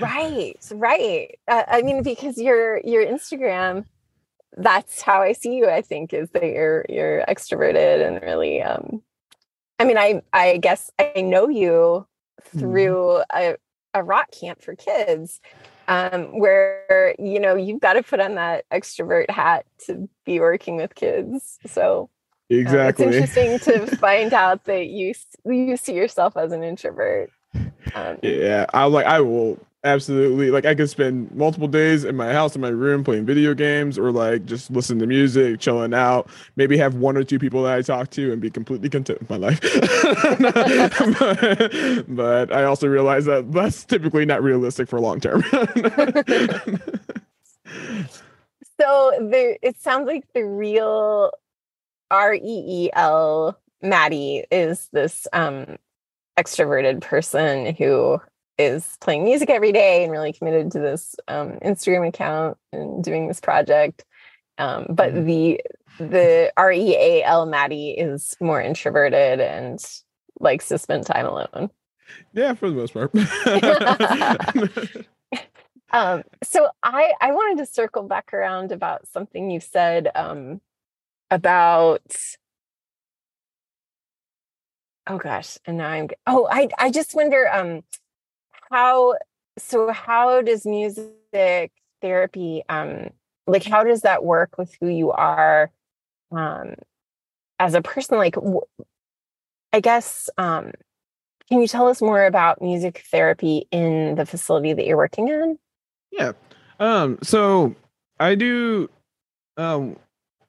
Right, 0.00 0.56
right. 0.72 1.38
Uh, 1.46 1.64
I 1.68 1.82
mean, 1.82 2.02
because 2.02 2.38
your 2.38 2.80
your 2.84 3.04
Instagram, 3.04 3.84
that's 4.56 5.02
how 5.02 5.20
I 5.20 5.32
see 5.32 5.56
you. 5.56 5.68
I 5.68 5.82
think 5.82 6.14
is 6.14 6.30
that 6.30 6.44
you're 6.44 6.86
you're 6.88 7.24
extroverted 7.28 8.06
and 8.06 8.22
really. 8.22 8.62
um 8.62 9.02
I 9.78 9.84
mean, 9.84 9.98
I 9.98 10.22
I 10.32 10.56
guess 10.56 10.90
I 10.98 11.20
know 11.20 11.48
you 11.48 12.06
through 12.58 13.22
a 13.34 13.56
a 13.94 14.02
rock 14.02 14.30
camp 14.30 14.62
for 14.62 14.74
kids, 14.74 15.40
um, 15.88 16.38
where 16.38 17.14
you 17.18 17.40
know 17.40 17.56
you've 17.56 17.80
got 17.80 17.94
to 17.94 18.02
put 18.02 18.20
on 18.20 18.34
that 18.36 18.64
extrovert 18.70 19.30
hat 19.30 19.66
to 19.86 20.08
be 20.24 20.40
working 20.40 20.76
with 20.76 20.94
kids. 20.94 21.58
So 21.66 22.10
uh, 22.50 22.54
exactly. 22.54 23.06
it's 23.06 23.38
interesting 23.38 23.58
to 23.74 23.96
find 23.96 24.32
out 24.32 24.64
that 24.64 24.86
you 24.86 25.14
you 25.44 25.76
see 25.76 25.94
yourself 25.94 26.36
as 26.36 26.52
an 26.52 26.62
introvert. 26.62 27.30
Um, 27.94 28.18
Yeah, 28.22 28.66
I 28.72 28.84
like 28.84 29.06
I 29.06 29.20
will 29.20 29.58
absolutely 29.84 30.50
like 30.50 30.66
I 30.66 30.74
could 30.74 30.90
spend 30.90 31.32
multiple 31.34 31.68
days 31.68 32.04
in 32.04 32.16
my 32.16 32.32
house 32.32 32.54
in 32.54 32.60
my 32.60 32.68
room 32.68 33.04
playing 33.04 33.24
video 33.24 33.54
games 33.54 33.98
or 33.98 34.10
like 34.10 34.44
just 34.44 34.70
listening 34.70 34.98
to 35.00 35.06
music, 35.06 35.60
chilling 35.60 35.94
out, 35.94 36.28
maybe 36.56 36.76
have 36.76 36.96
one 36.96 37.16
or 37.16 37.24
two 37.24 37.38
people 37.38 37.62
that 37.62 37.78
I 37.78 37.82
talk 37.82 38.10
to 38.10 38.32
and 38.32 38.40
be 38.40 38.50
completely 38.50 38.90
content 38.90 39.20
with 39.20 39.30
my 39.30 39.36
life. 39.36 39.60
but, 41.18 42.04
but 42.08 42.52
I 42.52 42.64
also 42.64 42.88
realize 42.88 43.24
that 43.26 43.50
that's 43.52 43.84
typically 43.84 44.26
not 44.26 44.42
realistic 44.42 44.88
for 44.88 45.00
long 45.00 45.20
term. 45.20 45.44
So 48.78 49.28
there, 49.30 49.56
it 49.62 49.80
sounds 49.80 50.06
like 50.06 50.24
the 50.34 50.44
real 50.44 51.30
R 52.10 52.34
E 52.34 52.40
E 52.42 52.90
L 52.92 53.58
Matti 53.82 54.44
is 54.50 54.88
this 54.92 55.26
um, 55.32 55.76
extroverted 56.38 57.00
person 57.02 57.74
who 57.74 58.20
is 58.58 58.96
playing 59.00 59.24
music 59.24 59.50
every 59.50 59.72
day 59.72 60.02
and 60.02 60.10
really 60.12 60.32
committed 60.32 60.72
to 60.72 60.78
this 60.78 61.14
um, 61.28 61.58
Instagram 61.64 62.08
account 62.08 62.56
and 62.72 63.04
doing 63.04 63.28
this 63.28 63.40
project. 63.40 64.04
Um, 64.58 64.86
but 64.88 65.12
Mhm. 65.12 65.26
the 65.26 65.60
the 65.98 66.52
R 66.56 66.72
E 66.72 66.94
A 66.96 67.22
L 67.24 67.46
Matti 67.46 67.90
is 67.90 68.36
more 68.40 68.60
introverted 68.60 69.40
and 69.40 69.82
likes 70.40 70.68
to 70.68 70.78
spend 70.78 71.06
time 71.06 71.26
alone. 71.26 71.70
yeah, 72.32 72.54
for 72.54 72.70
the 72.70 72.76
most 72.76 72.94
part. 72.94 73.12
Um, 75.92 76.24
so 76.42 76.68
I 76.82 77.12
I 77.20 77.30
wanted 77.32 77.58
to 77.64 77.72
circle 77.72 78.02
back 78.02 78.34
around 78.34 78.72
about 78.72 79.06
something 79.06 79.50
you 79.50 79.60
said 79.60 80.10
um, 80.16 80.60
about. 81.30 82.16
Oh 85.08 85.18
gosh, 85.18 85.58
and 85.64 85.78
now 85.78 85.88
I'm. 85.88 86.08
Oh, 86.26 86.48
I 86.50 86.68
I 86.78 86.90
just 86.90 87.14
wonder 87.14 87.48
um, 87.52 87.82
how 88.70 89.14
so 89.58 89.90
how 89.90 90.42
does 90.42 90.66
music 90.66 91.72
therapy 92.02 92.62
um 92.68 93.10
like 93.46 93.64
how 93.64 93.84
does 93.84 94.02
that 94.02 94.24
work 94.24 94.58
with 94.58 94.76
who 94.80 94.88
you 94.88 95.10
are 95.12 95.70
um 96.32 96.74
as 97.58 97.74
a 97.74 97.82
person 97.82 98.18
like 98.18 98.36
i 99.72 99.80
guess 99.80 100.28
um 100.36 100.72
can 101.48 101.60
you 101.60 101.68
tell 101.68 101.86
us 101.88 102.02
more 102.02 102.24
about 102.24 102.60
music 102.60 103.04
therapy 103.10 103.66
in 103.70 104.14
the 104.16 104.26
facility 104.26 104.72
that 104.72 104.86
you're 104.86 104.96
working 104.96 105.28
in 105.28 105.58
yeah 106.10 106.32
um 106.80 107.18
so 107.22 107.74
i 108.20 108.34
do 108.34 108.90
um 109.56 109.96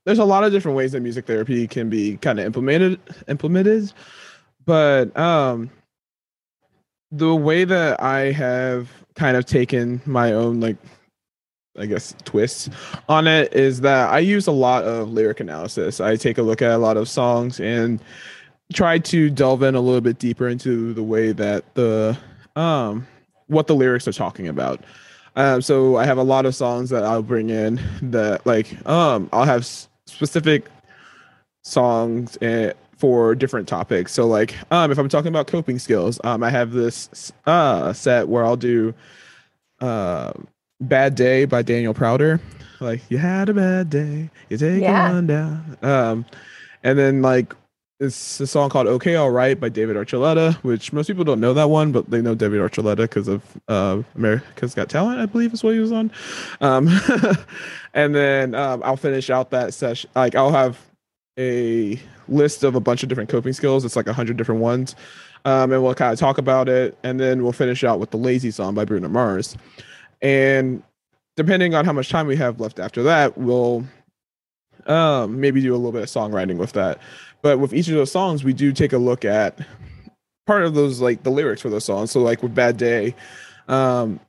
there's 0.08 0.20
a 0.20 0.26
lot 0.26 0.46
of 0.46 0.54
different 0.54 0.78
ways 0.78 0.94
that 0.94 1.02
music 1.02 1.28
therapy 1.28 1.68
can 1.68 1.90
be 1.90 2.16
kind 2.18 2.40
of 2.40 2.46
implemented 2.46 2.98
implemented 3.28 3.92
but 4.66 5.16
um 5.18 5.70
the 7.12 7.36
way 7.36 7.66
that 7.66 8.02
i 8.02 8.32
have 8.32 8.90
kind 9.16 9.36
of 9.36 9.46
taken 9.46 10.02
my 10.06 10.32
own 10.32 10.62
like 10.62 10.78
I 11.80 11.86
guess 11.86 12.16
twists 12.24 12.70
on 13.08 13.28
it 13.28 13.54
is 13.54 13.82
that 13.82 14.10
I 14.10 14.18
use 14.18 14.48
a 14.48 14.52
lot 14.52 14.84
of 14.84 15.12
lyric 15.12 15.40
analysis. 15.40 16.02
I 16.02 16.16
take 16.16 16.40
a 16.40 16.42
look 16.42 16.62
at 16.64 16.72
a 16.72 16.78
lot 16.80 16.98
of 16.98 17.08
songs 17.08 17.60
and 17.60 18.02
try 18.74 18.98
to 18.98 19.30
delve 19.30 19.62
in 19.62 19.76
a 19.76 19.80
little 19.80 20.02
bit 20.02 20.18
deeper 20.18 20.48
into 20.48 20.94
the 20.96 21.04
way 21.04 21.34
that 21.34 21.76
the 21.76 22.18
um 22.56 23.06
what 23.46 23.68
the 23.68 23.76
lyrics 23.76 24.08
are 24.08 24.14
talking 24.14 24.48
about. 24.48 24.84
Um, 25.36 25.62
so 25.62 25.98
I 25.98 26.06
have 26.06 26.18
a 26.18 26.24
lot 26.24 26.48
of 26.48 26.56
songs 26.56 26.90
that 26.90 27.04
I'll 27.04 27.22
bring 27.22 27.52
in 27.52 27.80
that 28.02 28.44
like 28.48 28.76
um 28.88 29.30
I'll 29.32 29.46
have 29.46 29.66
specific 30.08 30.70
songs 31.64 32.38
for 32.98 33.36
different 33.36 33.68
topics. 33.68 34.12
So 34.12 34.28
like 34.28 34.56
um 34.72 34.92
if 34.92 34.98
I'm 34.98 35.10
talking 35.10 35.30
about 35.30 35.48
coping 35.48 35.80
skills, 35.80 36.20
um 36.24 36.44
I 36.44 36.50
have 36.50 36.72
this 36.72 37.32
uh 37.46 37.94
set 37.94 38.28
where 38.28 38.44
I'll 38.44 38.58
do 38.58 38.94
uh 39.80 40.34
Bad 40.82 41.16
Day 41.16 41.46
by 41.46 41.62
Daniel 41.62 41.94
Powter. 41.94 42.40
Like 42.80 43.02
you 43.10 43.18
had 43.18 43.50
a 43.50 43.54
bad 43.54 43.90
day, 43.90 44.30
you 44.50 44.58
take 44.58 44.82
yeah. 44.82 45.12
one 45.12 45.28
down. 45.28 45.78
Um 45.82 46.26
and 46.84 46.98
then 46.98 47.22
like 47.22 47.54
it's 48.00 48.40
a 48.40 48.48
song 48.48 48.70
called 48.70 48.88
"Okay 48.88 49.16
All 49.16 49.32
Right" 49.32 49.60
by 49.60 49.70
David 49.70 49.96
Archuleta, 49.96 50.56
which 50.58 50.94
most 50.94 51.08
people 51.08 51.24
don't 51.24 51.40
know 51.40 51.54
that 51.54 51.70
one, 51.70 51.92
but 51.92 52.10
they 52.10 52.22
know 52.22 52.36
David 52.36 52.60
Archuleta 52.60 52.98
because 52.98 53.28
of 53.28 53.44
uh, 53.68 54.04
America's 54.16 54.76
Got 54.76 54.90
Talent, 54.90 55.20
I 55.20 55.26
believe 55.26 55.54
is 55.54 55.64
what 55.64 55.74
he 55.74 55.80
was 55.80 55.92
on. 55.92 56.12
Um, 56.62 56.88
and 57.94 58.14
then 58.14 58.54
um, 58.54 58.84
I'll 58.86 58.98
finish 58.98 59.30
out 59.30 59.50
that 59.52 59.74
session. 59.74 60.10
Like 60.16 60.36
I'll 60.36 60.52
have 60.52 60.80
a 61.40 62.00
list 62.28 62.64
of 62.64 62.76
a 62.76 62.80
bunch 62.80 63.02
of 63.02 63.10
different 63.10 63.30
coping 63.30 63.54
skills. 63.54 63.84
It's 63.84 63.96
like 63.96 64.08
a 64.08 64.14
hundred 64.14 64.38
different 64.38 64.62
ones, 64.62 64.96
um, 65.46 65.72
and 65.72 65.82
we'll 65.82 65.96
kind 65.96 66.14
of 66.14 66.20
talk 66.20 66.38
about 66.38 66.70
it, 66.70 66.98
and 67.04 67.20
then 67.20 67.42
we'll 67.42 67.52
finish 67.52 67.84
out 67.84 68.00
with 68.00 68.12
the 68.12 68.18
"Lazy" 68.18 68.52
song 68.52 68.76
by 68.76 68.86
Bruno 68.86 69.10
Mars. 69.10 69.58
And 70.22 70.84
depending 71.36 71.74
on 71.74 71.86
how 71.86 71.94
much 71.94 72.10
time 72.10 72.28
we 72.28 72.36
have 72.36 72.60
left 72.60 72.80
after 72.80 73.02
that, 73.04 73.38
we'll 73.38 73.86
um, 74.88 75.40
maybe 75.40 75.62
do 75.62 75.74
a 75.74 75.78
little 75.78 75.92
bit 75.92 76.04
of 76.04 76.10
songwriting 76.10 76.58
with 76.58 76.74
that. 76.74 77.00
But 77.42 77.60
with 77.60 77.74
each 77.74 77.88
of 77.88 77.96
those 77.96 78.12
songs, 78.12 78.44
we 78.44 78.54
do 78.54 78.72
take 78.72 78.94
a 78.94 78.98
look 78.98 79.26
at 79.26 79.60
part 80.46 80.64
of 80.64 80.74
those 80.74 81.02
like 81.02 81.24
the 81.24 81.30
lyrics 81.30 81.62
for 81.62 81.70
those 81.70 81.86
songs. 81.86 82.12
So 82.12 82.22
like 82.22 82.42
with 82.42 82.56
Bad 82.56 82.78
Day, 82.78 83.14
um, 83.68 84.20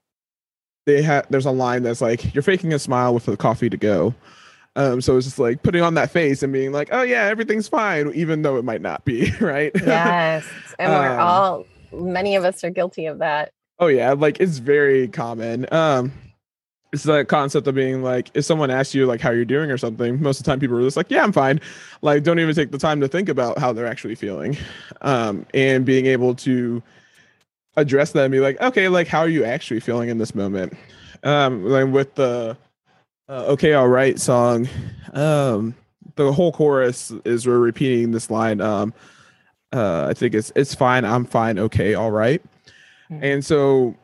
they 0.85 1.03
have 1.03 1.27
there's 1.31 1.47
a 1.47 1.51
line 1.51 1.83
that's 1.83 2.01
like 2.01 2.35
you're 2.35 2.43
faking 2.43 2.73
a 2.75 2.79
smile 2.79 3.15
with 3.15 3.27
the 3.27 3.37
coffee 3.37 3.71
to 3.71 3.77
go. 3.77 4.15
Um, 4.77 5.01
so 5.01 5.17
it's 5.17 5.27
just 5.27 5.39
like 5.39 5.63
putting 5.63 5.83
on 5.83 5.95
that 5.95 6.11
face 6.11 6.43
and 6.43 6.53
being 6.53 6.73
like, 6.73 6.91
oh 6.93 7.03
yeah, 7.03 7.25
everything's 7.25 7.69
fine, 7.69 8.13
even 8.15 8.43
though 8.43 8.57
it 8.57 8.65
might 8.65 8.81
not 8.81 9.05
be, 9.05 9.33
right? 9.41 9.73
Yes. 9.75 10.47
And 10.79 10.93
we're 10.93 11.19
um, 11.19 11.21
all 11.21 11.67
many 11.93 12.37
of 12.37 12.45
us 12.45 12.63
are 12.65 12.71
guilty 12.71 13.07
of 13.07 13.19
that. 13.19 13.53
Oh 13.79 13.87
yeah, 13.87 14.13
like 14.13 14.41
it's 14.41 14.59
very 14.59 15.09
common. 15.09 15.67
Um 15.73 16.13
it's 16.93 17.03
that 17.03 17.29
concept 17.29 17.67
of 17.67 17.75
being 17.75 18.03
like 18.03 18.31
if 18.35 18.45
someone 18.45 18.71
asks 18.71 18.95
you 18.95 19.07
like 19.07 19.21
how 19.21 19.31
you're 19.31 19.45
doing 19.45 19.71
or 19.71 19.77
something 19.77 20.21
most 20.23 20.39
of 20.39 20.45
the 20.45 20.51
time 20.51 20.59
people 20.59 20.77
are 20.77 20.83
just 20.83 20.97
like 20.97 21.11
yeah 21.11 21.23
i'm 21.23 21.33
fine 21.33 21.61
like 22.03 22.23
don't 22.23 22.39
even 22.39 22.55
take 22.55 22.71
the 22.71 22.79
time 22.79 23.01
to 23.01 23.09
think 23.09 23.29
about 23.29 23.59
how 23.59 23.73
they're 23.73 23.87
actually 23.87 24.15
feeling 24.15 24.57
um 25.03 25.45
and 25.55 25.85
being 25.85 26.07
able 26.07 26.35
to 26.35 26.83
address 27.77 28.13
that 28.13 28.25
and 28.25 28.33
be 28.33 28.41
like 28.41 28.61
okay 28.61 28.89
like 28.89 29.07
how 29.07 29.21
are 29.21 29.29
you 29.29 29.45
actually 29.45 29.81
feeling 29.81 30.09
in 30.09 30.19
this 30.19 30.35
moment 30.35 30.77
um 31.25 31.65
like 31.65 31.87
with 31.89 32.15
the 32.15 32.57
uh, 33.29 33.45
okay 33.47 33.75
all 33.75 33.89
right 33.89 34.19
song 34.19 34.67
um 35.13 35.75
the 36.17 36.33
whole 36.33 36.51
chorus 36.51 37.13
is 37.25 37.47
we're 37.47 37.59
repeating 37.59 38.11
this 38.11 38.31
line 38.31 38.61
um 38.61 38.93
uh 39.73 40.07
i 40.09 40.15
think 40.15 40.35
it's 40.35 40.51
it's 40.57 40.75
fine 40.75 41.05
i'm 41.05 41.25
fine 41.25 41.59
okay 41.59 41.95
all 41.95 42.11
right. 42.11 42.43
mm-hmm. 43.11 43.23
and 43.23 43.45
so 43.45 43.95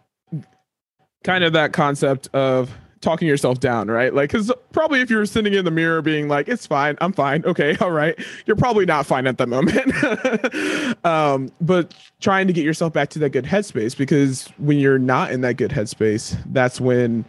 kind 1.24 1.42
of 1.42 1.52
that 1.54 1.72
concept 1.72 2.28
of 2.32 2.70
talking 3.00 3.28
yourself 3.28 3.60
down, 3.60 3.88
right? 3.88 4.14
Like, 4.14 4.30
because 4.30 4.50
probably 4.72 5.00
if 5.00 5.10
you're 5.10 5.26
sitting 5.26 5.52
in 5.52 5.64
the 5.64 5.70
mirror 5.70 6.00
being 6.02 6.28
like, 6.28 6.48
it's 6.48 6.66
fine, 6.66 6.96
I'm 7.00 7.12
fine, 7.12 7.44
okay, 7.46 7.76
all 7.80 7.90
right, 7.90 8.18
you're 8.46 8.56
probably 8.56 8.86
not 8.86 9.06
fine 9.06 9.26
at 9.26 9.38
the 9.38 9.46
moment. 9.46 11.04
um, 11.04 11.50
but 11.60 11.94
trying 12.20 12.46
to 12.46 12.52
get 12.52 12.64
yourself 12.64 12.92
back 12.92 13.10
to 13.10 13.18
that 13.20 13.30
good 13.30 13.44
headspace 13.44 13.96
because 13.96 14.48
when 14.58 14.78
you're 14.78 14.98
not 14.98 15.32
in 15.32 15.40
that 15.42 15.56
good 15.56 15.70
headspace, 15.70 16.36
that's 16.52 16.80
when 16.80 17.24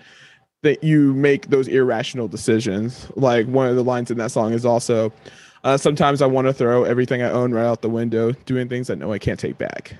that 0.62 0.84
you 0.84 1.14
make 1.14 1.50
those 1.50 1.68
irrational 1.68 2.28
decisions. 2.28 3.08
Like 3.16 3.46
one 3.46 3.68
of 3.68 3.76
the 3.76 3.84
lines 3.84 4.10
in 4.10 4.18
that 4.18 4.32
song 4.32 4.52
is 4.52 4.66
also, 4.66 5.14
uh, 5.64 5.78
sometimes 5.78 6.24
I 6.24 6.26
want 6.26 6.48
to 6.48 6.54
throw 6.54 6.86
everything 6.86 7.22
I 7.22 7.30
own 7.30 7.54
right 7.54 7.66
out 7.66 7.82
the 7.84 7.90
window, 7.90 8.32
doing 8.46 8.68
things 8.68 8.90
I 8.90 8.96
know 8.96 9.14
I 9.14 9.20
can't 9.20 9.40
take 9.40 9.60
back. 9.60 9.96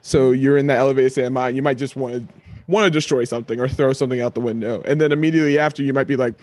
So 0.00 0.32
you're 0.32 0.56
in 0.56 0.66
that 0.68 0.78
elevated 0.78 1.12
state 1.12 1.24
of 1.24 1.32
mind. 1.32 1.56
You 1.56 1.62
might 1.62 1.78
just 1.78 1.94
want 1.94 2.14
to 2.14 2.41
want 2.66 2.84
to 2.84 2.90
destroy 2.90 3.24
something 3.24 3.60
or 3.60 3.68
throw 3.68 3.92
something 3.92 4.20
out 4.20 4.34
the 4.34 4.40
window. 4.40 4.82
And 4.84 5.00
then 5.00 5.12
immediately 5.12 5.58
after, 5.58 5.82
you 5.82 5.92
might 5.92 6.06
be 6.06 6.16
like, 6.16 6.34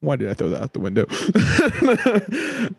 why 0.00 0.16
did 0.16 0.30
I 0.30 0.34
throw 0.34 0.48
that 0.48 0.62
out 0.62 0.72
the 0.72 0.80
window? 0.80 1.06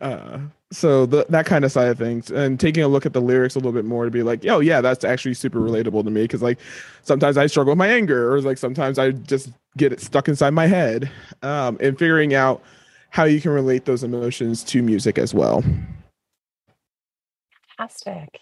uh, 0.00 0.40
so 0.72 1.06
the, 1.06 1.24
that 1.28 1.46
kind 1.46 1.64
of 1.64 1.70
side 1.70 1.88
of 1.88 1.98
things 1.98 2.30
and 2.30 2.58
taking 2.58 2.82
a 2.82 2.88
look 2.88 3.06
at 3.06 3.12
the 3.12 3.20
lyrics 3.20 3.54
a 3.54 3.58
little 3.58 3.72
bit 3.72 3.84
more 3.84 4.04
to 4.04 4.10
be 4.10 4.22
like, 4.24 4.44
oh 4.46 4.58
yeah, 4.58 4.80
that's 4.80 5.04
actually 5.04 5.34
super 5.34 5.60
relatable 5.60 6.02
to 6.04 6.10
me. 6.10 6.26
Cause 6.26 6.42
like 6.42 6.58
sometimes 7.02 7.36
I 7.36 7.46
struggle 7.46 7.72
with 7.72 7.78
my 7.78 7.88
anger 7.88 8.32
or 8.34 8.40
like 8.40 8.58
sometimes 8.58 8.98
I 8.98 9.12
just 9.12 9.50
get 9.76 9.92
it 9.92 10.00
stuck 10.00 10.28
inside 10.28 10.50
my 10.50 10.66
head 10.66 11.10
um, 11.42 11.76
and 11.80 11.96
figuring 11.96 12.34
out 12.34 12.62
how 13.10 13.24
you 13.24 13.40
can 13.40 13.52
relate 13.52 13.84
those 13.84 14.02
emotions 14.02 14.64
to 14.64 14.82
music 14.82 15.18
as 15.18 15.32
well. 15.32 15.62
Fantastic. 17.78 18.40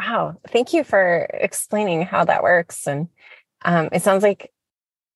Wow. 0.00 0.36
Thank 0.48 0.72
you 0.72 0.82
for 0.82 1.26
explaining 1.34 2.02
how 2.02 2.24
that 2.24 2.42
works. 2.42 2.88
And 2.88 3.08
um, 3.66 3.90
it 3.92 4.00
sounds 4.00 4.22
like 4.22 4.50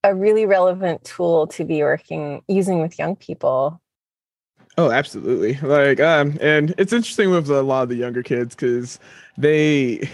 a 0.03 0.15
really 0.15 0.45
relevant 0.45 1.03
tool 1.05 1.47
to 1.47 1.65
be 1.65 1.83
working 1.83 2.43
using 2.49 2.83
with 2.83 2.99
young 2.99 3.17
people. 3.17 3.81
Oh, 4.77 4.91
absolutely. 4.91 5.55
Like, 5.67 6.01
um, 6.01 6.37
and 6.39 6.75
it's 6.77 6.93
interesting 6.93 7.31
with 7.31 7.49
a 7.49 7.63
lot 7.63 7.85
of 7.85 7.89
the 7.89 7.95
younger 7.95 8.23
kids 8.23 8.55
because 8.55 8.99
they, 9.39 10.07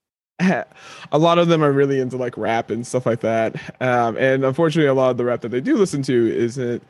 a 0.40 1.18
lot 1.18 1.38
of 1.38 1.48
them 1.48 1.62
are 1.62 1.72
really 1.72 2.00
into 2.00 2.16
like 2.16 2.38
rap 2.38 2.70
and 2.70 2.86
stuff 2.86 3.04
like 3.04 3.20
that. 3.20 3.56
Um, 3.82 4.16
and 4.16 4.42
unfortunately, 4.42 4.88
a 4.88 4.94
lot 4.94 5.10
of 5.10 5.18
the 5.18 5.26
rap 5.26 5.42
that 5.42 5.50
they 5.50 5.60
do 5.60 5.76
listen 5.76 6.00
to 6.04 6.34
isn't 6.34 6.82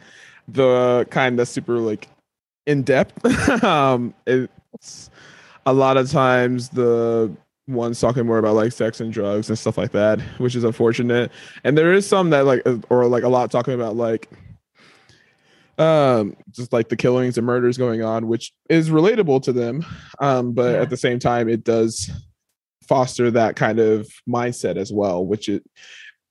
the 0.47 1.05
kind 1.11 1.37
that's 1.37 1.51
super 1.51 1.79
like 1.79 2.07
in 2.67 2.85
depth. 2.85 3.25
um, 3.65 4.15
it's 4.25 5.11
a 5.67 5.73
lot 5.73 5.97
of 5.97 6.11
times 6.11 6.69
the 6.69 7.35
ones 7.67 8.01
talking 8.01 8.27
more 8.27 8.39
about 8.39 8.55
like 8.55 8.73
sex 8.73 9.01
and 9.01 9.13
drugs 9.13 9.49
and 9.49 9.59
stuff 9.59 9.79
like 9.79 9.93
that, 9.93 10.21
which 10.39 10.55
is 10.55 10.65
unfortunate. 10.65 11.31
And 11.65 11.77
there 11.77 11.93
is 11.93 12.07
some 12.07 12.31
that 12.31 12.45
like, 12.45 12.63
or 12.91 13.07
like 13.07 13.23
a 13.23 13.29
lot 13.29 13.51
talking 13.51 13.75
about 13.75 13.97
like, 13.97 14.29
um, 15.79 16.37
just 16.51 16.73
like 16.73 16.89
the 16.89 16.97
killings 16.97 17.37
and 17.37 17.47
murders 17.47 17.79
going 17.79 18.03
on, 18.03 18.29
which 18.29 18.53
is 18.69 18.91
relatable 18.91 19.43
to 19.43 19.53
them. 19.53 19.85
Um, 20.21 20.53
but 20.53 20.75
yeah. 20.75 20.83
at 20.83 20.91
the 20.91 20.97
same 20.97 21.19
time, 21.19 21.49
it 21.49 21.65
does 21.65 22.11
foster 22.87 23.31
that 23.31 23.57
kind 23.57 23.81
of 23.81 24.09
mindset 24.29 24.77
as 24.77 24.93
well, 24.93 25.25
which 25.25 25.49
it 25.49 25.65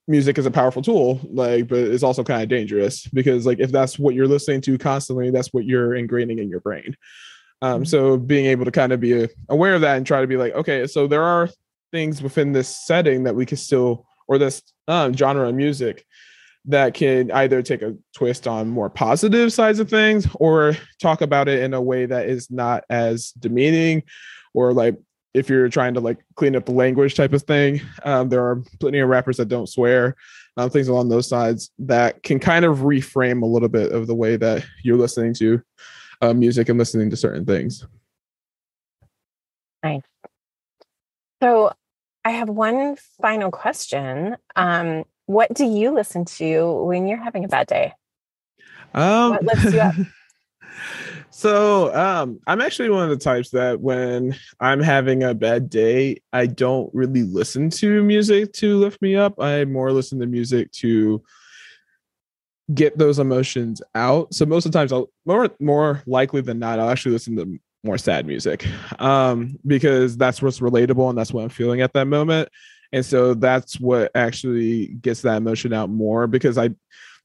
music 0.07 0.37
is 0.37 0.45
a 0.45 0.51
powerful 0.51 0.81
tool 0.81 1.21
like 1.31 1.69
but 1.69 1.79
it's 1.79 2.03
also 2.03 2.25
kind 2.25 2.43
of 2.43 2.49
dangerous 2.49 3.07
because 3.07 3.45
like 3.45 3.59
if 3.59 3.71
that's 3.71 3.97
what 3.97 4.13
you're 4.13 4.27
listening 4.27 4.59
to 4.59 4.77
constantly 4.77 5.31
that's 5.31 5.53
what 5.53 5.63
you're 5.63 5.91
ingraining 5.91 6.41
in 6.41 6.49
your 6.49 6.59
brain 6.59 6.93
um, 7.63 7.75
mm-hmm. 7.75 7.83
so 7.85 8.17
being 8.17 8.45
able 8.45 8.65
to 8.65 8.71
kind 8.71 8.91
of 8.91 8.99
be 8.99 9.27
aware 9.47 9.73
of 9.73 9.81
that 9.81 9.95
and 9.95 10.05
try 10.05 10.19
to 10.19 10.27
be 10.27 10.35
like, 10.35 10.53
okay, 10.53 10.85
so 10.85 11.07
there 11.07 11.23
are 11.23 11.49
things 11.93 12.21
within 12.21 12.51
this 12.51 12.85
setting 12.85 13.23
that 13.23 13.35
we 13.35 13.45
can 13.45 13.57
still, 13.57 14.05
or 14.27 14.37
this 14.37 14.61
um, 14.89 15.13
genre 15.13 15.47
of 15.47 15.55
music 15.55 16.05
that 16.65 16.93
can 16.93 17.31
either 17.31 17.61
take 17.61 17.81
a 17.81 17.95
twist 18.13 18.47
on 18.47 18.69
more 18.69 18.89
positive 18.89 19.53
sides 19.53 19.79
of 19.79 19.89
things 19.89 20.27
or 20.35 20.75
talk 21.01 21.21
about 21.21 21.47
it 21.47 21.63
in 21.63 21.73
a 21.73 21.81
way 21.81 22.05
that 22.05 22.27
is 22.27 22.51
not 22.51 22.83
as 22.89 23.31
demeaning 23.39 24.03
or 24.53 24.73
like 24.73 24.97
if 25.33 25.49
you're 25.49 25.67
trying 25.67 25.93
to 25.93 25.99
like 25.99 26.19
clean 26.35 26.55
up 26.55 26.65
the 26.65 26.71
language 26.71 27.15
type 27.15 27.33
of 27.33 27.41
thing 27.43 27.81
um, 28.03 28.29
there 28.29 28.45
are 28.45 28.63
plenty 28.79 28.99
of 28.99 29.09
rappers 29.09 29.35
that 29.37 29.49
don't 29.49 29.67
swear 29.67 30.15
um, 30.55 30.69
things 30.69 30.87
along 30.87 31.09
those 31.09 31.27
sides 31.27 31.71
that 31.79 32.23
can 32.23 32.39
kind 32.39 32.63
of 32.63 32.79
reframe 32.79 33.41
a 33.41 33.45
little 33.45 33.67
bit 33.67 33.91
of 33.91 34.07
the 34.07 34.15
way 34.15 34.37
that 34.37 34.65
you're 34.83 34.97
listening 34.97 35.33
to 35.33 35.61
uh, 36.23 36.33
music 36.33 36.69
and 36.69 36.79
listening 36.79 37.09
to 37.09 37.17
certain 37.17 37.45
things. 37.45 37.85
Nice. 39.83 40.01
So 41.41 41.73
I 42.23 42.31
have 42.31 42.47
one 42.47 42.95
final 43.21 43.51
question. 43.51 44.37
Um, 44.55 45.03
what 45.25 45.53
do 45.53 45.65
you 45.65 45.91
listen 45.91 46.23
to 46.25 46.83
when 46.83 47.07
you're 47.07 47.21
having 47.21 47.43
a 47.43 47.49
bad 47.49 47.67
day? 47.67 47.93
Um, 48.93 49.31
what 49.31 49.43
lifts 49.43 49.73
you 49.73 49.81
up? 49.81 49.95
so 51.29 51.93
um, 51.93 52.39
I'm 52.47 52.61
actually 52.61 52.89
one 52.89 53.03
of 53.03 53.09
the 53.09 53.21
types 53.21 53.49
that 53.49 53.81
when 53.81 54.35
I'm 54.61 54.79
having 54.79 55.23
a 55.23 55.33
bad 55.33 55.69
day, 55.69 56.21
I 56.31 56.45
don't 56.45 56.89
really 56.93 57.23
listen 57.23 57.69
to 57.71 58.01
music 58.03 58.53
to 58.53 58.77
lift 58.77 59.01
me 59.01 59.17
up. 59.17 59.41
I 59.41 59.65
more 59.65 59.91
listen 59.91 60.19
to 60.19 60.25
music 60.25 60.71
to 60.73 61.21
get 62.73 62.97
those 62.97 63.19
emotions 63.19 63.81
out. 63.95 64.33
So 64.33 64.45
most 64.45 64.65
of 64.65 64.71
the 64.71 64.77
times 64.77 64.91
I'll 64.91 65.09
more 65.25 65.49
more 65.59 66.03
likely 66.05 66.41
than 66.41 66.59
not, 66.59 66.79
I'll 66.79 66.89
actually 66.89 67.13
listen 67.13 67.35
to 67.37 67.59
more 67.83 67.97
sad 67.97 68.25
music. 68.25 68.65
Um, 68.99 69.57
because 69.65 70.15
that's 70.17 70.41
what's 70.41 70.59
relatable 70.59 71.09
and 71.09 71.17
that's 71.17 71.33
what 71.33 71.43
I'm 71.43 71.49
feeling 71.49 71.81
at 71.81 71.93
that 71.93 72.05
moment. 72.05 72.49
And 72.93 73.05
so 73.05 73.33
that's 73.33 73.79
what 73.79 74.11
actually 74.15 74.87
gets 74.87 75.21
that 75.21 75.37
emotion 75.37 75.73
out 75.73 75.89
more 75.89 76.27
because 76.27 76.57
I 76.57 76.69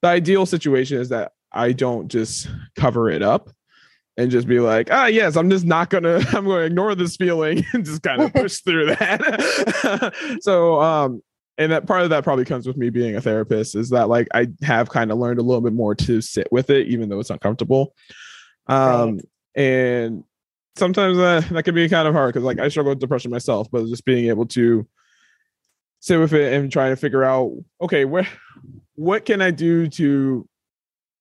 the 0.03 0.09
ideal 0.09 0.47
situation 0.47 0.99
is 1.01 1.09
that 1.11 1.33
I 1.53 1.73
don't 1.73 2.09
just 2.09 2.49
cover 2.77 3.11
it 3.11 3.23
up 3.23 3.51
and 4.17 4.31
just 4.31 4.49
be 4.49 4.59
like, 4.59 4.89
ah, 4.91 5.07
yes, 5.07 5.37
I'm 5.37 5.49
just 5.49 5.65
not 5.65 5.91
gonna, 5.91 6.17
I'm 6.33 6.45
gonna 6.45 6.63
ignore 6.63 6.95
this 6.95 7.17
feeling 7.17 7.65
and 7.73 7.85
just 7.85 8.03
kind 8.03 8.21
of 8.21 8.33
push 8.35 8.59
through 8.59 8.87
that. 8.87 10.39
so, 10.41 10.81
um, 10.81 11.23
and 11.59 11.73
that 11.73 11.87
part 11.87 12.03
of 12.03 12.11
that 12.11 12.23
probably 12.23 12.45
comes 12.45 12.67
with 12.67 12.77
me 12.77 12.89
being 12.89 13.17
a 13.17 13.21
therapist 13.21 13.75
is 13.75 13.91
that 13.91 14.09
like 14.09 14.29
I 14.33 14.47
have 14.63 14.89
kind 14.89 15.11
of 15.11 15.19
learned 15.19 15.41
a 15.41 15.43
little 15.43 15.61
bit 15.61 15.73
more 15.73 15.95
to 15.97 16.21
sit 16.21 16.47
with 16.53 16.71
it, 16.71 16.87
even 16.87 17.09
though 17.09 17.19
it's 17.19 17.31
uncomfortable. 17.31 17.95
Um, 18.69 19.17
right. 19.17 19.25
and 19.57 20.25
sometimes 20.77 21.19
that 21.19 21.49
that 21.49 21.65
can 21.65 21.75
be 21.75 21.89
kind 21.89 22.07
of 22.07 22.15
hard 22.15 22.33
because 22.33 22.45
like 22.45 22.61
I 22.61 22.69
struggle 22.69 22.91
with 22.91 23.01
depression 23.01 23.33
myself, 23.33 23.69
but 23.71 23.87
just 23.87 24.05
being 24.05 24.29
able 24.29 24.47
to 24.47 24.87
sit 25.99 26.19
with 26.21 26.33
it 26.33 26.53
and 26.53 26.71
trying 26.71 26.93
to 26.93 26.97
figure 26.97 27.25
out, 27.25 27.53
okay, 27.81 28.05
where 28.05 28.29
what 28.95 29.25
can 29.25 29.43
I 29.43 29.51
do 29.51 29.89
to 29.89 30.49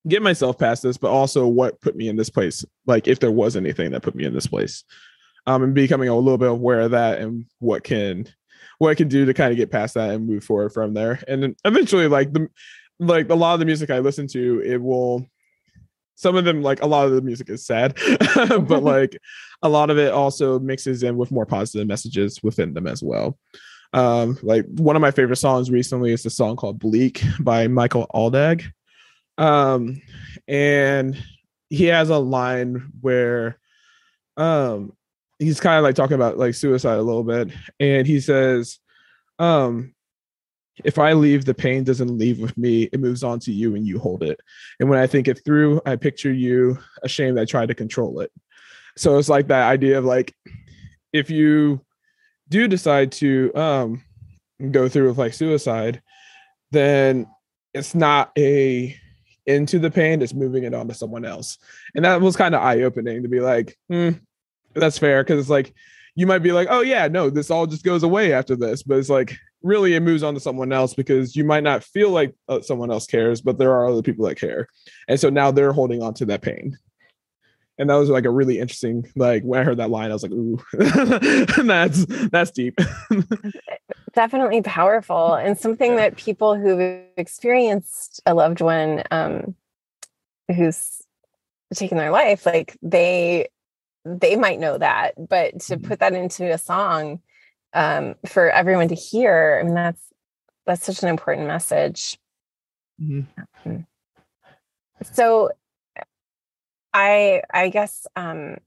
get 0.08 0.22
myself 0.22 0.60
past 0.60 0.84
this, 0.84 0.98
but 0.98 1.10
also 1.10 1.48
what 1.48 1.82
put 1.82 1.96
me 1.96 2.10
in 2.10 2.16
this 2.16 2.30
place. 2.30 2.64
Like 2.86 3.08
if 3.08 3.20
there 3.20 3.32
was 3.32 3.56
anything 3.56 3.92
that 3.92 4.04
put 4.04 4.16
me 4.16 4.24
in 4.24 4.34
this 4.34 4.48
place. 4.48 4.84
Um, 5.48 5.64
and 5.64 5.74
becoming 5.74 6.10
a 6.10 6.16
little 6.16 6.38
bit 6.38 6.50
aware 6.52 6.82
of 6.82 6.92
that 6.92 7.20
and 7.20 7.46
what 7.60 7.86
can 7.86 8.28
what 8.78 8.90
I 8.90 8.96
can 8.96 9.08
do 9.08 9.26
to 9.26 9.34
kind 9.34 9.52
of 9.52 9.58
get 9.58 9.72
past 9.72 9.96
that 9.96 10.12
and 10.12 10.28
move 10.28 10.44
forward 10.44 10.72
from 10.74 10.94
there. 10.94 11.24
And 11.28 11.42
then 11.42 11.56
eventually 11.66 12.08
like 12.08 12.34
the 12.34 12.48
like 13.00 13.30
a 13.30 13.36
lot 13.36 13.54
of 13.54 13.60
the 13.60 13.66
music 13.66 13.90
I 13.90 14.00
listen 14.00 14.28
to, 14.28 14.62
it 14.66 14.82
will 14.82 15.26
some 16.16 16.36
of 16.36 16.46
them 16.46 16.64
like 16.64 16.82
a 16.82 16.88
lot 16.88 17.06
of 17.06 17.14
the 17.14 17.22
music 17.22 17.50
is 17.50 17.66
sad, 17.66 17.98
but 18.36 18.84
like 18.84 19.18
a 19.62 19.70
lot 19.70 19.90
of 19.90 19.98
it 19.98 20.12
also 20.12 20.60
mixes 20.60 21.04
in 21.04 21.16
with 21.18 21.32
more 21.32 21.46
positive 21.46 21.88
messages 21.88 22.42
within 22.44 22.74
them 22.74 22.88
as 22.88 23.04
well. 23.04 23.38
Um, 23.94 24.38
like 24.42 24.66
one 24.66 24.96
of 24.96 25.02
my 25.02 25.12
favorite 25.12 25.38
songs 25.38 25.72
recently 25.72 26.12
is 26.12 26.24
the 26.24 26.30
song 26.30 26.56
called 26.56 26.80
Bleak 26.80 27.24
by 27.40 27.68
Michael 27.68 28.08
Aldag. 28.14 28.64
Um, 29.38 30.02
and 30.48 31.18
he 31.70 31.86
has 31.86 32.10
a 32.10 32.18
line 32.18 32.92
where 33.02 33.60
um 34.38 34.94
he's 35.40 35.60
kind 35.60 35.78
of 35.78 35.84
like 35.84 35.96
talking 35.96 36.16
about 36.16 36.38
like 36.38 36.56
suicide 36.56 36.98
a 36.98 37.02
little 37.02 37.24
bit 37.24 37.50
and 37.80 38.08
he 38.08 38.20
says 38.20 38.80
um 39.40 39.94
if 40.84 40.98
i 40.98 41.14
leave 41.14 41.46
the 41.46 41.54
pain 41.54 41.84
doesn't 41.84 42.18
leave 42.18 42.40
with 42.40 42.58
me 42.58 42.84
it 42.84 43.00
moves 43.00 43.24
on 43.24 43.40
to 43.40 43.52
you 43.52 43.76
and 43.76 43.86
you 43.86 44.00
hold 44.00 44.24
it 44.24 44.40
and 44.80 44.90
when 44.90 45.00
i 45.00 45.08
think 45.08 45.28
it 45.28 45.42
through 45.46 45.82
i 45.86 45.96
picture 45.96 46.32
you 46.32 46.78
ashamed 47.04 47.40
i 47.40 47.46
try 47.46 47.66
to 47.66 47.76
control 47.76 48.20
it 48.20 48.32
so 48.96 49.18
it's 49.18 49.30
like 49.30 49.48
that 49.48 49.70
idea 49.70 49.98
of 49.98 50.06
like 50.06 50.34
if 51.14 51.30
you 51.30 51.82
do 52.50 52.68
decide 52.68 53.12
to 53.12 53.52
um 53.56 54.04
go 54.72 54.90
through 54.90 55.08
with 55.08 55.18
like 55.18 55.34
suicide 55.34 56.02
then 56.72 57.28
it's 57.74 57.94
not 57.94 58.32
a 58.38 58.96
into 59.48 59.80
the 59.80 59.90
pain, 59.90 60.22
it's 60.22 60.34
moving 60.34 60.66
it 60.66 60.74
on 60.74 60.88
to 60.90 60.94
someone 60.94 61.26
else. 61.26 61.58
And 61.96 62.06
that 62.06 62.22
was 62.22 62.36
kind 62.36 62.54
of 62.54 62.62
eye 62.62 62.82
opening 62.82 63.24
to 63.24 63.30
be 63.30 63.40
like, 63.40 63.78
hmm, 63.90 64.12
that's 64.80 64.98
fair. 64.98 65.24
Cause 65.24 65.40
it's 65.40 65.50
like, 65.50 65.74
you 66.16 66.26
might 66.26 66.40
be 66.40 66.52
like, 66.52 66.68
oh, 66.72 66.82
yeah, 66.82 67.08
no, 67.08 67.30
this 67.30 67.52
all 67.52 67.68
just 67.68 67.84
goes 67.84 68.02
away 68.02 68.34
after 68.34 68.56
this. 68.56 68.82
But 68.82 68.98
it's 68.98 69.10
like, 69.10 69.38
really, 69.62 69.94
it 69.94 70.02
moves 70.02 70.24
on 70.24 70.34
to 70.34 70.40
someone 70.40 70.74
else 70.74 70.96
because 70.96 71.36
you 71.36 71.44
might 71.44 71.64
not 71.64 71.84
feel 71.84 72.10
like 72.10 72.34
uh, 72.50 72.62
someone 72.62 72.90
else 72.90 73.06
cares, 73.06 73.40
but 73.40 73.60
there 73.60 73.72
are 73.72 73.88
other 73.88 74.02
people 74.02 74.26
that 74.26 74.40
care. 74.40 74.68
And 75.08 75.20
so 75.20 75.30
now 75.30 75.52
they're 75.52 75.74
holding 75.74 76.02
on 76.02 76.16
to 76.16 76.26
that 76.26 76.42
pain. 76.42 76.76
And 77.78 77.92
that 77.92 77.96
was 77.96 78.10
like 78.10 78.26
a 78.26 78.32
really 78.32 78.58
interesting, 78.58 79.06
like 79.16 79.44
when 79.44 79.60
I 79.60 79.64
heard 79.64 79.78
that 79.78 79.92
line, 79.92 80.10
I 80.10 80.14
was 80.14 80.24
like, 80.24 80.32
ooh, 80.32 80.60
that's 81.64 82.06
that's 82.30 82.50
deep. 82.50 82.80
definitely 84.14 84.64
powerful 84.64 85.36
and 85.36 85.56
something 85.60 85.98
that 85.98 86.18
people 86.18 86.56
who've 86.56 87.04
experienced 87.18 88.20
a 88.26 88.34
loved 88.34 88.62
one 88.62 89.04
um, 89.12 89.54
who's 90.48 91.04
taken 91.76 92.00
their 92.00 92.10
life 92.10 92.44
like 92.44 92.76
they 92.82 93.48
they 94.08 94.36
might 94.36 94.60
know 94.60 94.78
that 94.78 95.14
but 95.18 95.60
to 95.60 95.76
mm-hmm. 95.76 95.88
put 95.88 96.00
that 96.00 96.14
into 96.14 96.52
a 96.52 96.58
song 96.58 97.20
um, 97.74 98.16
for 98.26 98.50
everyone 98.50 98.88
to 98.88 98.96
hear 98.96 99.60
i 99.60 99.64
mean 99.64 99.76
that's 99.76 100.02
that's 100.66 100.86
such 100.86 101.04
an 101.04 101.10
important 101.10 101.48
message 101.48 102.18
mm-hmm. 103.02 103.22
Um, 103.66 103.86
so 105.04 105.52
i 106.94 107.42
i 107.54 107.70
guess 107.70 108.08
um 108.16 108.58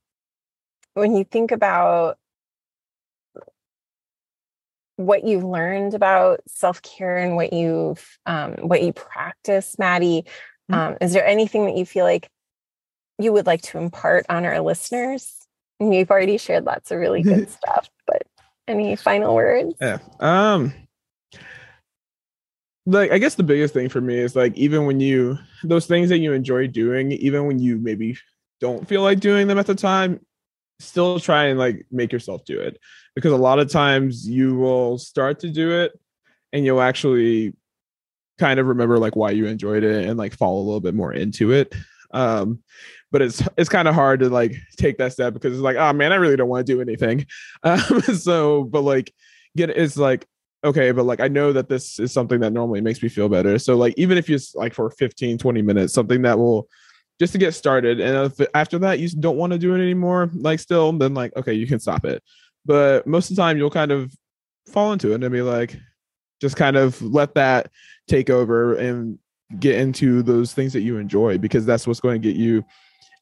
when 0.95 1.17
you 1.17 1.25
think 1.25 1.53
about 1.53 2.19
what 4.97 5.25
you've 5.25 5.45
learned 5.45 5.95
about 5.95 6.41
self-care 6.47 7.17
and 7.17 7.35
what 7.35 7.55
you've 7.55 8.19
um, 8.27 8.53
what 8.57 8.83
you 8.83 8.93
practice 8.93 9.79
matti 9.79 10.27
mm-hmm. 10.71 10.75
um, 10.75 10.97
is 11.01 11.15
there 11.15 11.25
anything 11.25 11.65
that 11.65 11.77
you 11.77 11.87
feel 11.87 12.05
like 12.05 12.29
you 13.23 13.33
would 13.33 13.47
like 13.47 13.63
to 13.63 13.79
impart 13.79 14.27
on 14.29 14.45
our 14.45 14.61
listeners? 14.61 15.37
And 15.79 15.95
you've 15.95 16.11
already 16.11 16.39
shared 16.39 16.65
lots 16.65 16.91
of 16.91 16.99
really 16.99 17.23
good 17.23 17.51
stuff 17.63 17.89
but 18.07 18.23
any 18.69 18.97
final 18.97 19.35
words? 19.35 19.75
Yeah 19.81 19.99
um 20.21 20.73
like 22.87 23.13
i 23.13 23.19
guess 23.19 23.35
the 23.35 23.43
biggest 23.43 23.75
thing 23.75 23.91
for 23.91 24.01
me 24.01 24.19
is 24.19 24.35
like 24.35 24.57
even 24.57 24.87
when 24.87 25.01
you 25.01 25.37
those 25.63 25.87
things 25.87 26.09
that 26.09 26.19
you 26.19 26.33
enjoy 26.33 26.67
doing 26.67 27.13
even 27.13 27.45
when 27.45 27.59
you 27.59 27.77
maybe 27.77 28.17
don't 28.59 28.89
feel 28.89 29.03
like 29.03 29.21
doing 29.21 29.47
them 29.47 29.59
at 29.59 29.67
the 29.67 29.75
time 29.75 30.19
still 30.81 31.21
try 31.21 31.45
and 31.45 31.59
like 31.59 31.87
make 31.91 32.13
yourself 32.13 32.45
do 32.45 32.59
it. 32.61 32.79
Because 33.15 33.33
a 33.33 33.37
lot 33.37 33.59
of 33.59 33.71
times 33.71 34.29
you 34.29 34.57
will 34.57 34.99
start 34.99 35.41
to 35.41 35.51
do 35.51 35.73
it 35.73 35.93
and 36.53 36.65
you'll 36.65 36.81
actually 36.81 37.55
kind 38.39 38.59
of 38.59 38.67
remember 38.67 38.99
like 38.99 39.15
why 39.15 39.31
you 39.31 39.47
enjoyed 39.47 39.85
it 39.85 40.07
and 40.07 40.19
like 40.19 40.35
fall 40.35 40.63
a 40.63 40.65
little 40.65 40.81
bit 40.81 40.95
more 40.95 41.13
into 41.13 41.53
it. 41.53 41.75
Um 42.13 42.63
but 43.11 43.23
it's 43.23 43.43
it's 43.57 43.69
kind 43.69 43.89
of 43.89 43.95
hard 43.95 44.21
to 44.21 44.29
like 44.29 44.55
take 44.77 44.99
that 44.99 45.13
step 45.13 45.35
because 45.35 45.53
it's 45.53 45.63
like 45.63 45.77
oh 45.77 45.93
man 45.93 46.13
i 46.13 46.17
really 46.17 46.37
don't 46.37 46.49
want 46.49 46.67
to 46.67 46.73
do 46.73 46.81
anything 46.81 47.27
um 47.63 48.01
so 48.03 48.65
but 48.65 48.83
like 48.83 49.13
get 49.57 49.71
it's 49.71 49.97
like 49.97 50.27
okay 50.65 50.93
but 50.93 51.05
like 51.05 51.21
i 51.21 51.29
know 51.29 51.53
that 51.53 51.69
this 51.69 51.99
is 51.99 52.13
something 52.13 52.41
that 52.41 52.53
normally 52.53 52.81
makes 52.81 53.03
me 53.03 53.09
feel 53.09 53.29
better 53.29 53.59
so 53.59 53.77
like 53.77 53.95
even 53.97 54.19
if 54.19 54.29
you 54.29 54.39
like 54.55 54.75
for 54.75 54.91
15 54.91 55.39
20 55.39 55.63
minutes 55.63 55.95
something 55.95 56.23
that 56.23 56.39
will 56.39 56.69
just 57.21 57.35
to 57.35 57.39
get 57.39 57.53
started. 57.53 58.01
And 58.01 58.33
if 58.33 58.49
after 58.55 58.79
that 58.81 58.99
you 58.99 59.09
don't 59.11 59.37
want 59.37 59.53
to 59.53 59.59
do 59.59 59.75
it 59.75 59.83
anymore, 59.83 60.31
like 60.33 60.59
still, 60.59 60.91
then 60.93 61.15
like 61.15 61.37
okay, 61.37 61.53
you 61.53 61.67
can 61.67 61.79
stop 61.79 62.05
it. 62.05 62.25
But 62.65 63.07
most 63.07 63.31
of 63.31 63.37
the 63.37 63.43
time 63.43 63.59
you'll 63.59 63.71
kind 63.71 63.93
of 63.93 64.13
fall 64.67 64.93
into 64.93 65.13
it 65.13 65.23
and 65.23 65.33
be 65.33 65.43
like, 65.43 65.79
just 66.41 66.57
kind 66.57 66.77
of 66.77 67.01
let 67.03 67.35
that 67.35 67.71
take 68.09 68.31
over 68.31 68.75
and 68.75 69.19
get 69.59 69.77
into 69.77 70.23
those 70.23 70.55
things 70.55 70.73
that 70.73 70.81
you 70.81 70.97
enjoy 70.97 71.37
because 71.37 71.67
that's 71.67 71.87
what's 71.87 72.01
going 72.01 72.21
to 72.21 72.27
get 72.27 72.37
you 72.37 72.65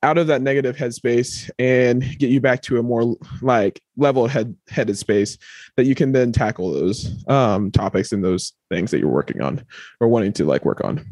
out 0.02 0.18
of 0.18 0.28
that 0.28 0.42
negative 0.42 0.76
headspace 0.76 1.50
and 1.58 2.02
get 2.18 2.30
you 2.30 2.40
back 2.40 2.62
to 2.62 2.78
a 2.78 2.82
more 2.82 3.16
like 3.42 3.80
level 3.96 4.28
head 4.28 4.54
headed 4.68 4.96
space 4.96 5.38
that 5.76 5.86
you 5.86 5.94
can 5.94 6.12
then 6.12 6.30
tackle 6.30 6.72
those 6.72 7.24
um 7.28 7.70
topics 7.72 8.12
and 8.12 8.24
those 8.24 8.52
things 8.70 8.92
that 8.92 9.00
you're 9.00 9.08
working 9.08 9.40
on 9.40 9.64
or 10.00 10.06
wanting 10.06 10.32
to 10.32 10.44
like 10.44 10.64
work 10.64 10.84
on 10.84 11.04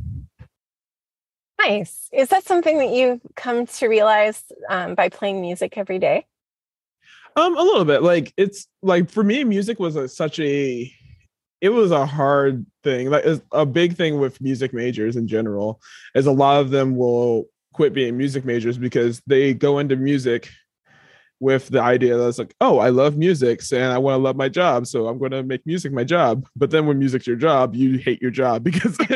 Nice. 1.58 2.08
Is 2.12 2.28
that 2.28 2.44
something 2.44 2.78
that 2.78 2.90
you've 2.90 3.20
come 3.34 3.66
to 3.66 3.88
realize 3.88 4.42
um, 4.68 4.94
by 4.94 5.08
playing 5.08 5.40
music 5.40 5.76
every 5.76 5.98
day? 5.98 6.26
Um, 7.34 7.56
a 7.56 7.62
little 7.62 7.84
bit. 7.84 8.02
Like 8.02 8.32
it's 8.36 8.68
like 8.82 9.10
for 9.10 9.22
me, 9.22 9.44
music 9.44 9.78
was 9.78 9.96
a, 9.96 10.08
such 10.08 10.38
a 10.38 10.92
it 11.60 11.70
was 11.70 11.90
a 11.90 12.06
hard 12.06 12.66
thing. 12.84 13.10
Like 13.10 13.24
a 13.52 13.66
big 13.66 13.96
thing 13.96 14.20
with 14.20 14.40
music 14.40 14.72
majors 14.72 15.16
in 15.16 15.26
general 15.26 15.80
is 16.14 16.26
a 16.26 16.32
lot 16.32 16.60
of 16.60 16.70
them 16.70 16.96
will 16.96 17.46
quit 17.76 17.92
being 17.92 18.16
music 18.16 18.42
majors 18.46 18.78
because 18.78 19.20
they 19.26 19.52
go 19.52 19.78
into 19.78 19.96
music 19.96 20.48
with 21.40 21.68
the 21.68 21.82
idea 21.82 22.16
that's 22.16 22.38
like, 22.38 22.54
oh, 22.62 22.78
I 22.78 22.88
love 22.88 23.18
music 23.18 23.60
and 23.70 23.92
I 23.92 23.98
want 23.98 24.14
to 24.14 24.22
love 24.22 24.34
my 24.34 24.48
job, 24.48 24.86
so 24.86 25.06
I'm 25.06 25.18
going 25.18 25.32
to 25.32 25.42
make 25.42 25.66
music 25.66 25.92
my 25.92 26.02
job. 26.02 26.48
But 26.56 26.70
then 26.70 26.86
when 26.86 26.98
music's 26.98 27.26
your 27.26 27.36
job, 27.36 27.74
you 27.74 27.98
hate 27.98 28.22
your 28.22 28.30
job 28.30 28.64
because, 28.64 28.96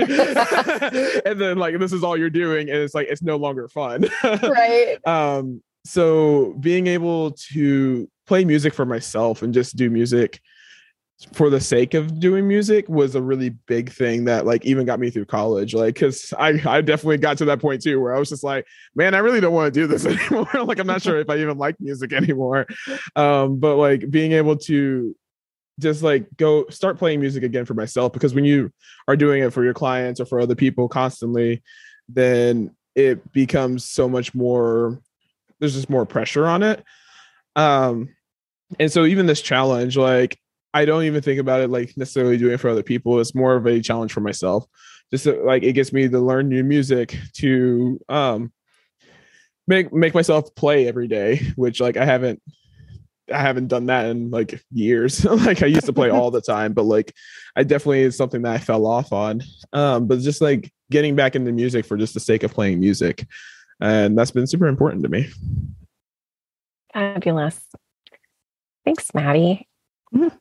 and 1.24 1.40
then 1.40 1.56
like 1.56 1.78
this 1.78 1.94
is 1.94 2.04
all 2.04 2.18
you're 2.18 2.28
doing, 2.28 2.68
and 2.68 2.78
it's 2.78 2.94
like 2.94 3.08
it's 3.08 3.22
no 3.22 3.36
longer 3.36 3.66
fun. 3.66 4.04
right. 4.22 4.98
Um. 5.06 5.62
So 5.86 6.54
being 6.60 6.86
able 6.86 7.30
to 7.52 8.10
play 8.26 8.44
music 8.44 8.74
for 8.74 8.84
myself 8.84 9.40
and 9.40 9.54
just 9.54 9.76
do 9.76 9.88
music 9.88 10.38
for 11.34 11.50
the 11.50 11.60
sake 11.60 11.92
of 11.92 12.18
doing 12.18 12.48
music 12.48 12.88
was 12.88 13.14
a 13.14 13.20
really 13.20 13.50
big 13.50 13.92
thing 13.92 14.24
that 14.24 14.46
like 14.46 14.64
even 14.64 14.86
got 14.86 14.98
me 14.98 15.10
through 15.10 15.26
college 15.26 15.74
like 15.74 15.94
because 15.94 16.32
i 16.38 16.48
i 16.64 16.80
definitely 16.80 17.18
got 17.18 17.36
to 17.36 17.44
that 17.44 17.60
point 17.60 17.82
too 17.82 18.00
where 18.00 18.14
i 18.14 18.18
was 18.18 18.30
just 18.30 18.42
like 18.42 18.66
man 18.94 19.14
i 19.14 19.18
really 19.18 19.40
don't 19.40 19.52
want 19.52 19.72
to 19.72 19.80
do 19.80 19.86
this 19.86 20.06
anymore. 20.06 20.48
Like 20.64 20.78
i'm 20.78 20.86
not 20.86 21.02
sure 21.02 21.18
if 21.18 21.28
i 21.28 21.36
even 21.36 21.58
like 21.58 21.76
music 21.78 22.12
anymore. 22.14 22.66
Um 23.16 23.58
but 23.58 23.76
like 23.76 24.10
being 24.10 24.32
able 24.32 24.56
to 24.56 25.14
just 25.78 26.02
like 26.02 26.26
go 26.36 26.66
start 26.68 26.98
playing 26.98 27.20
music 27.20 27.42
again 27.42 27.66
for 27.66 27.74
myself 27.74 28.12
because 28.12 28.34
when 28.34 28.44
you 28.44 28.72
are 29.06 29.16
doing 29.16 29.42
it 29.42 29.52
for 29.52 29.62
your 29.62 29.74
clients 29.74 30.20
or 30.20 30.26
for 30.26 30.40
other 30.40 30.54
people 30.54 30.88
constantly 30.88 31.62
then 32.08 32.74
it 32.94 33.30
becomes 33.32 33.84
so 33.84 34.08
much 34.08 34.34
more 34.34 35.00
there's 35.58 35.74
just 35.74 35.90
more 35.90 36.06
pressure 36.06 36.46
on 36.46 36.62
it. 36.62 36.82
Um 37.56 38.08
and 38.78 38.90
so 38.90 39.04
even 39.04 39.26
this 39.26 39.42
challenge 39.42 39.98
like 39.98 40.39
I 40.72 40.84
don't 40.84 41.04
even 41.04 41.22
think 41.22 41.40
about 41.40 41.60
it 41.60 41.70
like 41.70 41.96
necessarily 41.96 42.36
doing 42.36 42.54
it 42.54 42.60
for 42.60 42.70
other 42.70 42.82
people. 42.82 43.18
It's 43.20 43.34
more 43.34 43.56
of 43.56 43.66
a 43.66 43.80
challenge 43.80 44.12
for 44.12 44.20
myself. 44.20 44.66
Just 45.10 45.24
to, 45.24 45.42
like 45.42 45.62
it 45.62 45.72
gets 45.72 45.92
me 45.92 46.08
to 46.08 46.20
learn 46.20 46.48
new 46.48 46.62
music 46.62 47.18
to 47.34 47.98
um 48.08 48.52
make 49.66 49.92
make 49.92 50.14
myself 50.14 50.54
play 50.54 50.86
every 50.86 51.08
day, 51.08 51.40
which 51.56 51.80
like 51.80 51.96
I 51.96 52.04
haven't 52.04 52.40
I 53.32 53.40
haven't 53.40 53.68
done 53.68 53.86
that 53.86 54.06
in 54.06 54.30
like 54.30 54.62
years. 54.72 55.24
like 55.24 55.62
I 55.62 55.66
used 55.66 55.86
to 55.86 55.92
play 55.92 56.10
all 56.10 56.30
the 56.30 56.40
time, 56.40 56.72
but 56.72 56.84
like 56.84 57.14
I 57.56 57.62
definitely 57.62 58.02
is 58.02 58.16
something 58.16 58.42
that 58.42 58.52
I 58.52 58.58
fell 58.58 58.86
off 58.86 59.12
on. 59.12 59.42
Um, 59.72 60.06
but 60.06 60.20
just 60.20 60.40
like 60.40 60.72
getting 60.90 61.16
back 61.16 61.36
into 61.36 61.52
music 61.52 61.86
for 61.86 61.96
just 61.96 62.14
the 62.14 62.20
sake 62.20 62.42
of 62.42 62.52
playing 62.52 62.80
music. 62.80 63.26
And 63.80 64.18
that's 64.18 64.30
been 64.30 64.46
super 64.46 64.66
important 64.66 65.02
to 65.04 65.08
me. 65.08 65.28
Fabulous. 66.92 67.60
Thanks, 68.84 69.14
Matti. 69.14 69.68
Mm-hmm. 70.14 70.36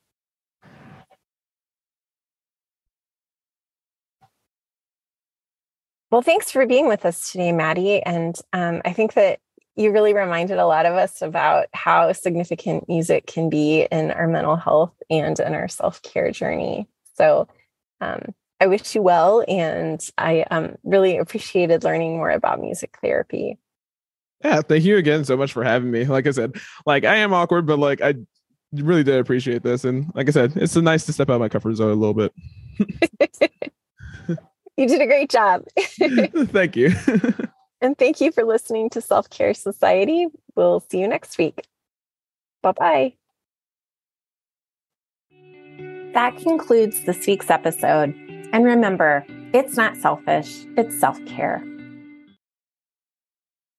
Well, 6.12 6.22
thanks 6.22 6.52
for 6.52 6.66
being 6.66 6.88
with 6.88 7.06
us 7.06 7.32
today, 7.32 7.52
Matti. 7.52 8.02
And 8.02 8.36
um, 8.52 8.82
I 8.84 8.94
think 8.94 9.14
that 9.14 9.40
you 9.76 9.92
really 9.92 10.14
reminded 10.14 10.58
a 10.58 10.66
lot 10.66 10.86
of 10.86 10.96
us 10.96 11.22
about 11.22 11.68
how 11.74 12.12
significant 12.14 12.90
music 12.90 13.28
can 13.28 13.50
be 13.50 13.88
in 13.92 14.12
our 14.12 14.28
mental 14.28 14.56
health 14.56 14.94
and 15.10 15.40
in 15.40 15.54
our 15.54 15.68
self 15.68 16.02
care 16.02 16.32
journey. 16.32 16.88
So 17.16 17.48
um, 18.02 18.34
I 18.60 18.68
wish 18.68 18.96
you 18.96 19.02
well. 19.02 19.46
And 19.48 20.02
I 20.18 20.46
um, 20.52 20.76
really 20.84 21.18
appreciated 21.18 21.84
learning 21.84 22.18
more 22.18 22.32
about 22.32 22.60
music 22.60 22.98
therapy. 23.02 23.58
Yeah, 24.44 24.62
thank 24.62 24.84
you 24.84 24.98
again 24.98 25.26
so 25.26 25.38
much 25.38 25.54
for 25.54 25.64
having 25.64 25.92
me. 25.92 26.06
Like 26.06 26.26
I 26.26 26.32
said, 26.32 26.56
like 26.86 27.06
I 27.06 27.18
am 27.18 27.34
awkward, 27.34 27.68
but 27.68 27.78
like 27.78 28.02
I 28.02 28.16
really 28.74 29.04
did 29.04 29.20
appreciate 29.20 29.64
this. 29.64 29.84
And 29.84 30.12
like 30.16 30.28
I 30.28 30.32
said, 30.32 30.54
it's 30.56 30.76
nice 30.76 31.06
to 31.06 31.14
step 31.14 31.30
out 31.30 31.36
of 31.36 31.42
my 31.42 31.50
comfort 31.50 31.76
zone 31.76 31.92
a 31.92 31.96
little 31.96 32.14
bit. 32.14 32.34
You 34.80 34.88
did 34.88 35.02
a 35.02 35.08
great 35.08 35.30
job. 35.30 35.66
thank 35.78 36.78
you. 36.78 36.96
and 37.82 37.98
thank 37.98 38.22
you 38.22 38.32
for 38.32 38.46
listening 38.46 38.90
to 38.92 39.02
Self 39.02 39.30
Care 39.30 39.54
Society. 39.54 40.28
We'll 40.56 40.80
see 40.90 41.00
you 41.00 41.08
next 41.10 41.38
week. 41.38 41.68
Bye 42.64 42.72
bye. 42.72 43.14
That 46.14 46.38
concludes 46.38 47.04
this 47.04 47.28
week's 47.28 47.50
episode. 47.50 48.16
And 48.54 48.64
remember, 48.64 49.26
it's 49.54 49.76
not 49.76 49.98
selfish, 49.98 50.66
it's 50.78 50.98
self 50.98 51.24
care. 51.26 51.62